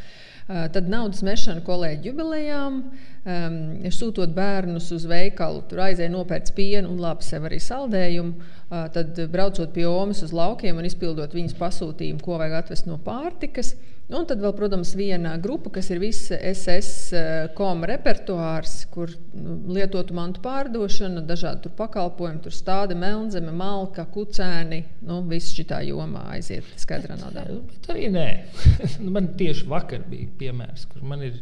[0.42, 3.58] Tad naudas mešana kolēģi jubilejām, um,
[3.94, 8.48] sūtot bērnus uz veikalu, tur aizēja nopērts pienu un labi sev arī saldējumu.
[8.66, 12.98] Uh, tad braucot pie omas uz laukiem un izpildot viņas pasūtījumu, ko vajag atvest no
[13.06, 13.76] pārtikas.
[13.78, 20.16] Uh, Un tad vēl, protams, viena grupa, kas ir visa SS.com repertuārs, kur nu, lietotu
[20.16, 24.82] mantu pārdošana, dažādi pakalpojumi, tur stāda melnzeme, malka, kucēni.
[25.08, 27.46] Nu, viss šī jomā aiziet skaidrā naudā.
[27.70, 28.28] Bet arī nē.
[29.02, 31.40] Nu, man tieši vakar bija piemērs, kur man ir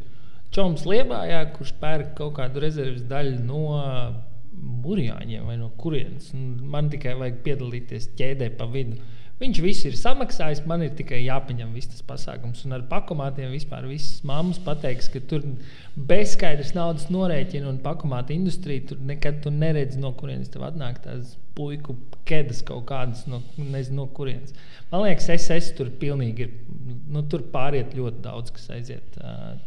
[0.55, 3.65] čoms Liebājā, kurš pērk kaut kādu rezerves daļu no
[4.85, 6.31] burjāņiem vai no kurienes.
[6.35, 9.01] Man tikai vajag piedalīties ķēdē pa vidu.
[9.41, 12.61] Viņš viss ir samaksājis, man ir tikai jāpaņem viss tas pasākums.
[12.67, 15.47] Un ar pakomātiem vispār visas mammas pateiks, ka tur
[15.97, 18.91] bezskaidrs naudas norēķina un pakomāta industrija.
[18.91, 21.97] Tur nekad tu neredzi, no kurienes tev atnāk tās puiku
[22.29, 24.53] kedas kaut kādas, no, nezinu, no kurienes.
[24.91, 26.53] Man liekas, SS tur pilnīgi ir.
[27.11, 29.17] Nu, tur pāriet ļoti daudz, kas aiziet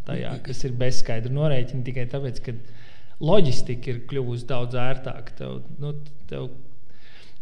[0.06, 2.54] tajā, kas ir bezskaidra norēķina tikai tāpēc, ka
[3.24, 5.34] loģistika ir kļuvusi daudz ērtāka.
[5.42, 5.96] Tev, nu,
[6.30, 6.52] tev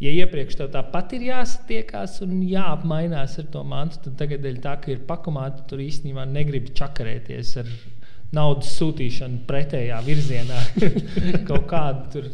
[0.01, 4.93] ja iepriekš tev tāpat ir jāsatiekās un jāapmainās ar to mantu, tad tagad, tā, ka
[4.93, 7.73] ir pakomāti, tur īstenībā negribi čakarēties ar
[8.35, 10.59] naudas sūtīšanu pretējā virzienā.
[11.49, 12.29] Kaut kādu tur,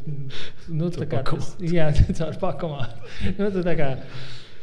[0.70, 1.90] nu, tā kā tas, jā,
[2.20, 3.14] caur pakomātu.
[3.40, 3.94] Nu, tā kā,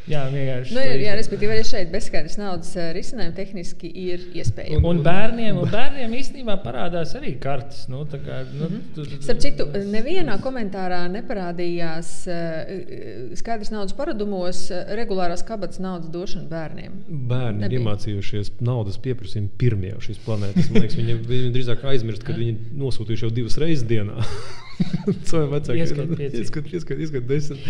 [0.04, 0.74] Jā, vienkārši.
[0.76, 4.76] Nu, jā, jā, respektīvi, arī šeit bezskaidrs naudas uh, risinājumi tehniski ir iespējami.
[4.82, 7.86] Un, un bērniem, un bērniem īstenībā parādās arī kartes.
[7.88, 8.82] Nu, kā, nu, mm -hmm.
[8.96, 9.08] tur...
[9.24, 17.00] Starp citu, nevienā komentārā neparādījās uh, skaidrs naudas paradumos uh, regulārās kabatas naudas došana bērniem.
[17.08, 17.80] Bērni Nebija.
[17.80, 20.68] ir iemācījušies naudas pieprasījumu pirmie šīs planētas.
[20.70, 24.20] Man liekas, viņi, viņi drīzāk aizmirst, ka viņi nosūtījuši jau divas reizes dienā.
[25.28, 26.38] Saviem vecākiem pieci.
[26.40, 27.66] Ieskat, ieskat, ieskat desmit.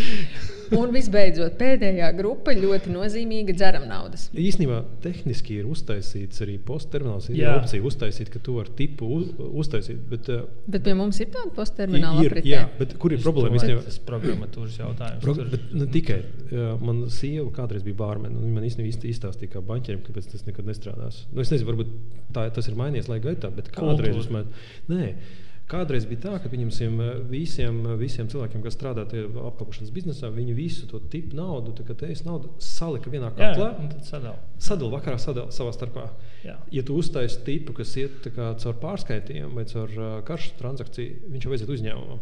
[0.74, 4.28] Un visbeidzot, pēdējā grupa ļoti nozīmīga dzeram naudas.
[4.32, 7.28] Īsnībā tehniski ir uztaisīts arī posttermināls.
[7.30, 7.52] Ir Jā.
[7.60, 9.28] opcija uztaisīt, ka to var tipu uz,
[9.60, 10.00] uztaisīt.
[10.08, 12.48] Bet, uh, Bet pie mums ir tāda posttermināla ir, apritē.
[12.54, 13.52] jā, bet kur ir problēma?
[13.58, 15.22] Tas Īstenībā, ir programmatūras jautājums.
[15.26, 16.20] Pro, Tur- bet ne tikai.
[16.54, 18.40] Jā, Man sieva kādreiz bija bārmene.
[18.40, 21.24] Viņa man īstenībā izstāstīja, kā banķerim, kāpēc tas nekad nestrādās.
[21.32, 21.92] Nu, es nezinu, varbūt
[22.34, 24.20] tā, tas ir mainījies laika gaitā, bet kādreiz Kultūra.
[24.24, 24.70] vismaz.
[24.88, 25.12] Nē,
[25.64, 26.98] Kādreiz bija tā, ka visiem,
[27.96, 32.20] visiem cilvēkiem, kas strādā tajā apkalpošanas biznesā, viņi visu to tipu naudu, tā kā tējas
[32.26, 33.70] naudu, salika vienā katlā.
[34.60, 36.10] Sadala vakarā, sadala savā starpā.
[36.44, 36.58] Jā.
[36.68, 39.98] Ja tu uztaisīsi tipu, kas iet kā caur pārskaitījumu vai caur
[40.28, 42.20] karšu transakciju, viņš jau aiziet uzņēmumam.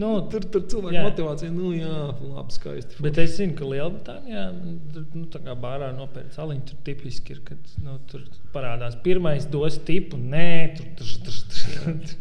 [0.00, 1.04] Nu, tur tur cilvēku jā.
[1.04, 2.98] motivācija, nu jā, labi, skaisti.
[3.04, 4.44] Bet es zinu, ka Lielbritānijā
[4.94, 9.48] tur, nu, tā kā bārā nopērts aliņu, tur tipiski ir, kad nu, tur parādās pirmais
[9.52, 12.20] dos tipu, nē, tur, tur, tur, tur, tur.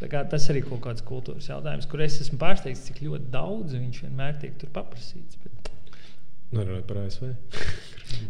[0.00, 3.76] Tā kā Tas arī kaut kāds kultūras jautājums, kur es esmu pārsteigts, cik ļoti daudz
[3.76, 5.36] viņš vienmēr tiek tur paprasīts.
[5.44, 5.72] Bet...
[6.56, 7.34] Nerunājot par ASV.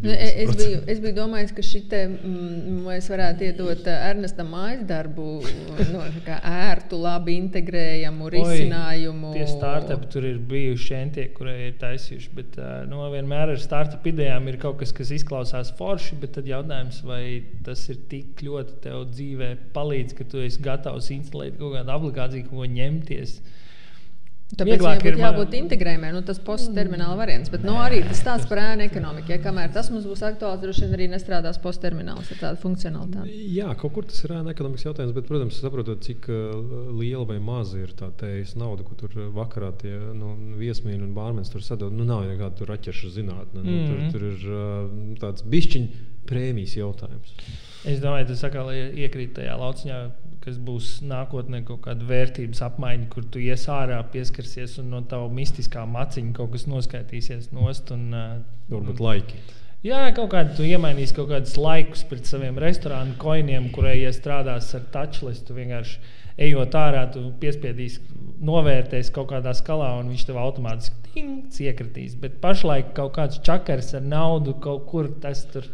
[0.00, 4.48] Nu, e- es, biju, es biju domājis, ka šitie, mm, mēs varētu iedot ā, Ernestam
[4.54, 5.26] mājas darbu,
[5.92, 6.38] no, kā
[6.70, 9.34] ērtu, labi integrējamu risinājumu.
[9.36, 12.32] Tie startupi tur ir bijuši entie, kurai ir taisījuši.
[12.38, 16.48] Bet ā, nu, vienmēr ar startup idejām ir kaut kas, kas izklausās forši, bet tad
[16.48, 17.22] jautājums, vai
[17.66, 22.48] tas ir tik ļoti tev dzīvē palīdz, ka tu esi gatavs instalēt kaut kādu aplikāciju,
[22.48, 23.40] ko ņemties.
[24.50, 27.48] Tāpēc Vieglāk viņam ir jābūt integrējumai, nu, tas posttermināla variants.
[27.52, 29.30] Bet nu, arī tas tāds par ēnu ekonomiku.
[29.30, 33.30] Ja, kamēr tas mums būs aktuāls, droši vien arī nestrādās posttermināls ar tādu funkcionalitāti.
[33.54, 36.50] Jā, kaut kur tas ir ēna ekonomikas jautājums, bet, protams, saprotot, cik uh,
[36.98, 41.14] liela vai maza ir tā tējas nauda, ko tur uh, vakarā tie nu, viesmīļi un
[41.14, 41.94] bārmenis tur sadod.
[41.94, 43.62] Nu, nav nekāda tur raķešu zinātne.
[43.62, 44.10] Nu, tur, Mhm.
[44.10, 47.32] tur ir uh, tāds bišķiņu prēmijas jautājums.
[47.86, 50.00] Es domāju, tas atkal ie- iekrīt tajā lauciņā,
[50.50, 55.30] kas būs nākotnē kaut kāda vērtības apmaiņa, kur tu ies ārā, pieskarsies un no tava
[55.32, 57.94] mistiskā maciņa kaut kas noskaitīsies nost.
[57.94, 58.10] Un,
[58.70, 59.40] Varbūt laiki.
[59.86, 64.68] Jā, kaut kādā tu iemainīsi kaut kādus laikus pret saviem restorānu koiniem, kurai ja strādās
[64.76, 65.40] ar touchless.
[65.46, 65.96] Tu vienkārši
[66.40, 68.00] ejot ārā, tu piespiedīsi,
[68.40, 72.14] novērtēsi kaut kādā skalā, un viņš tev automātiski ting, iekritīs.
[72.20, 75.66] Bet pašlaik kaut kāds čakars ar naudu kaut kur tas tur.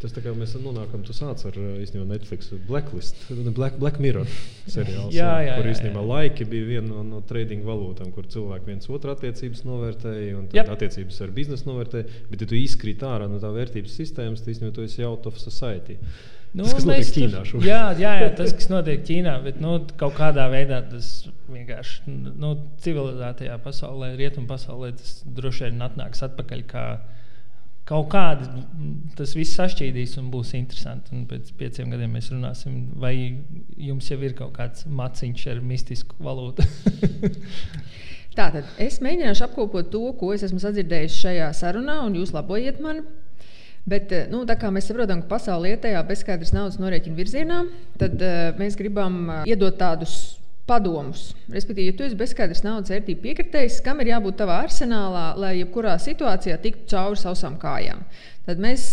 [0.00, 3.18] Tas tā kā mēs nonākam, tu sāc ar īstenībā Netflix Blacklist,
[3.56, 4.28] Black, Black Mirror
[4.74, 6.10] seriāls, Jā, jā, kur jā, īstenībā jā.
[6.12, 10.70] laiki bija viena no, no trading valūtām, kur cilvēki viens otru attiecības novērtēja un Jep.
[10.76, 14.78] attiecības ar biznesu novērtēja, bet ja tu izkrīt ārā no tā vērtības sistēmas, tad īstenībā
[14.78, 15.98] tu esi out of society.
[16.54, 17.66] Nu, tas, kas notiek mēs tur- Ķīnā šobrīd.
[17.66, 21.08] Jā, jā, jā, tas, kas notiek Ķīnā, bet nu, kaut kādā veidā tas
[21.50, 22.52] vienkārši nu,
[22.84, 26.62] civilizētajā pasaulē, rietumu pasaulē, tas droši vien atnāks atpakaļ.
[26.70, 26.84] Kā
[27.84, 28.46] kaut kādi
[29.18, 31.12] tas viss sašķīdīs un būs interesanti.
[31.12, 33.12] Un pēc pieciem gadiem mēs runāsim, vai
[33.76, 36.64] jums jau ir kaut kāds maciņš ar mistisku valūtu.
[38.38, 43.04] Tātad es mēģināšu apkopot to, ko es esmu sadzirdējis šajā sarunā, un jūs labojiet mani.
[43.84, 47.60] Bet, eh, nu, tā kā mēs saprotam, ka pasaule iet tajā bezskaidras naudas norēķina virzienā,
[48.00, 51.34] tad uh, mēs gribam uh, iedot tādus padomus.
[51.52, 55.98] Respektīvi, ja tu esi bezskaidras naudas vērtību piekritējis, kam ir jābūt tavā arsenālā, lai jebkurā
[56.00, 58.00] situācijā tiktu cauri sausām kājām.
[58.48, 58.86] Tad mēs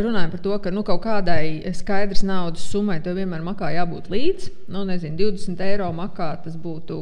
[0.00, 4.54] runājam par to, ka nu, kaut kādai skaidras naudas summai tev vienmēr makā jābūt līdzi.
[4.72, 6.96] Nu, nezinu, 20 eiro makā tas būtu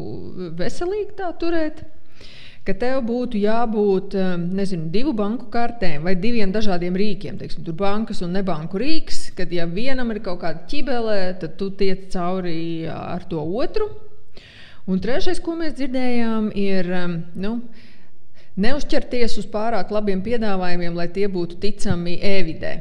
[0.59, 1.85] veselīgi tā turēt
[2.67, 7.39] ka tev būtu jābūt um, nezinu, divu banku kartēm vai diviem dažādiem rīkiem.
[7.39, 11.71] Teiksim, tur bankas un nebanku rīks, kad ja vienam ir kaut kāda ķibele, tad tu
[11.79, 13.89] tiec cauri ar to otru.
[14.87, 17.55] Un trešais, ko mēs dzirdējām, ir um, nu,
[18.63, 22.77] neuzķerties uz pārāk labiem piedāvājumiem, lai tie būtu ticami e-vidē.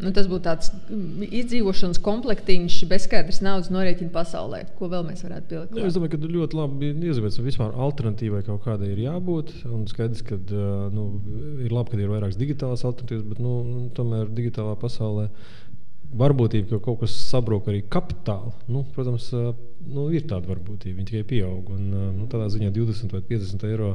[0.00, 4.62] Nu, tas būtu tāds mm, izdzīvošanas komplektiņš, bezskaidrs naudas norēķina pasaulē.
[4.78, 5.74] Ko vēl mēs varētu pielikt?
[5.76, 9.52] Nu, es domāju, ka ļoti labi iezīmēts, ka vispār alternatīvai kaut kādai ir jābūt.
[9.68, 10.38] Un skaidrs, ka
[10.94, 11.06] nu,
[11.66, 13.56] ir labi, ka ir vairākas digitālas alternatīvas, bet nu,
[13.96, 15.28] tomēr digitālā pasaulē
[16.20, 18.54] varbūtība, ka kaut kas sabrūk arī kapitāli.
[18.72, 21.70] Nu, protams, nu, ir tāda varbūtība, viņa tikai pieaug.
[21.76, 23.94] Un, nu, tādā ziņā 20 vai 50 eiro.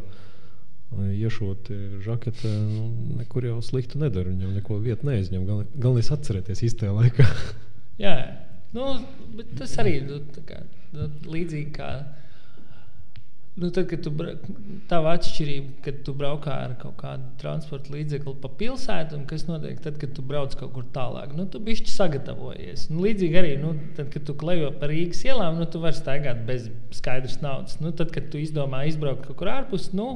[0.96, 1.70] Iešot
[2.06, 2.86] žaketi, nu,
[3.20, 4.32] nekur jau sliktu nedara.
[4.32, 5.48] Viņam neko vietu neaizņem.
[5.48, 7.26] Gal- Galvenais atcerēties īstajā laikā.
[8.06, 8.16] jā,
[8.76, 8.92] nu,
[9.36, 10.62] bet tas arī ir nu, kā,
[10.96, 11.90] nu, līdzīgi kā.
[13.56, 14.12] Nu, tad, kad tu
[14.92, 19.80] tā atšķirība, kad tu braukā ar kaut kādu transporta līdzekli pa pilsētu, un kas notiek
[19.84, 22.90] tad, kad tu brauc kaut kur tālāk, nu, tu bišķi sagatavojies.
[22.92, 26.44] Nu, līdzīgi arī, nu, tad, kad tu klejo pa Rīgas ielām, nu, tu vari staigāt
[26.50, 26.68] bez
[27.00, 27.80] skaidras naudas.
[27.80, 30.10] Nu, tad, kad tu izdomā izbraukt kaut kur ārpus, nu,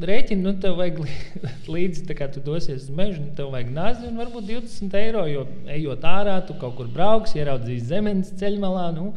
[0.00, 1.00] rēķini, nu, tev vajag
[1.74, 5.24] līdzi, tā kā tu dosies uz mežu, nu, tev vajag nazi un varbūt 20 eiro,
[5.30, 9.12] jo ejot ārā, tu kaut kur brauks, ieraudzīs zemes ceļmalā, nu,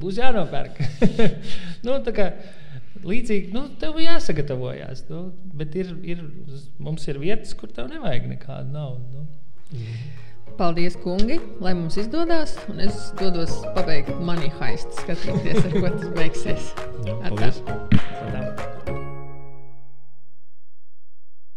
[0.00, 0.80] būs jānopērk.
[1.86, 2.32] nu, kā
[3.06, 6.24] līdzīgi, nu, tev jāsagatavojās, nu, bet ir, ir,
[6.82, 9.06] mums ir vietas, kur tev nevajag nekādu naudu.
[9.14, 9.28] Nu.
[9.70, 10.18] Mm.
[10.58, 12.56] Paldies, kungi, lai mums izdodas.
[12.84, 16.74] Es dodos pabeigt mani haistu, skatīties, ar ko tas beigsies.
[17.06, 17.62] Jā, paldies!
[17.70, 18.69] Atā.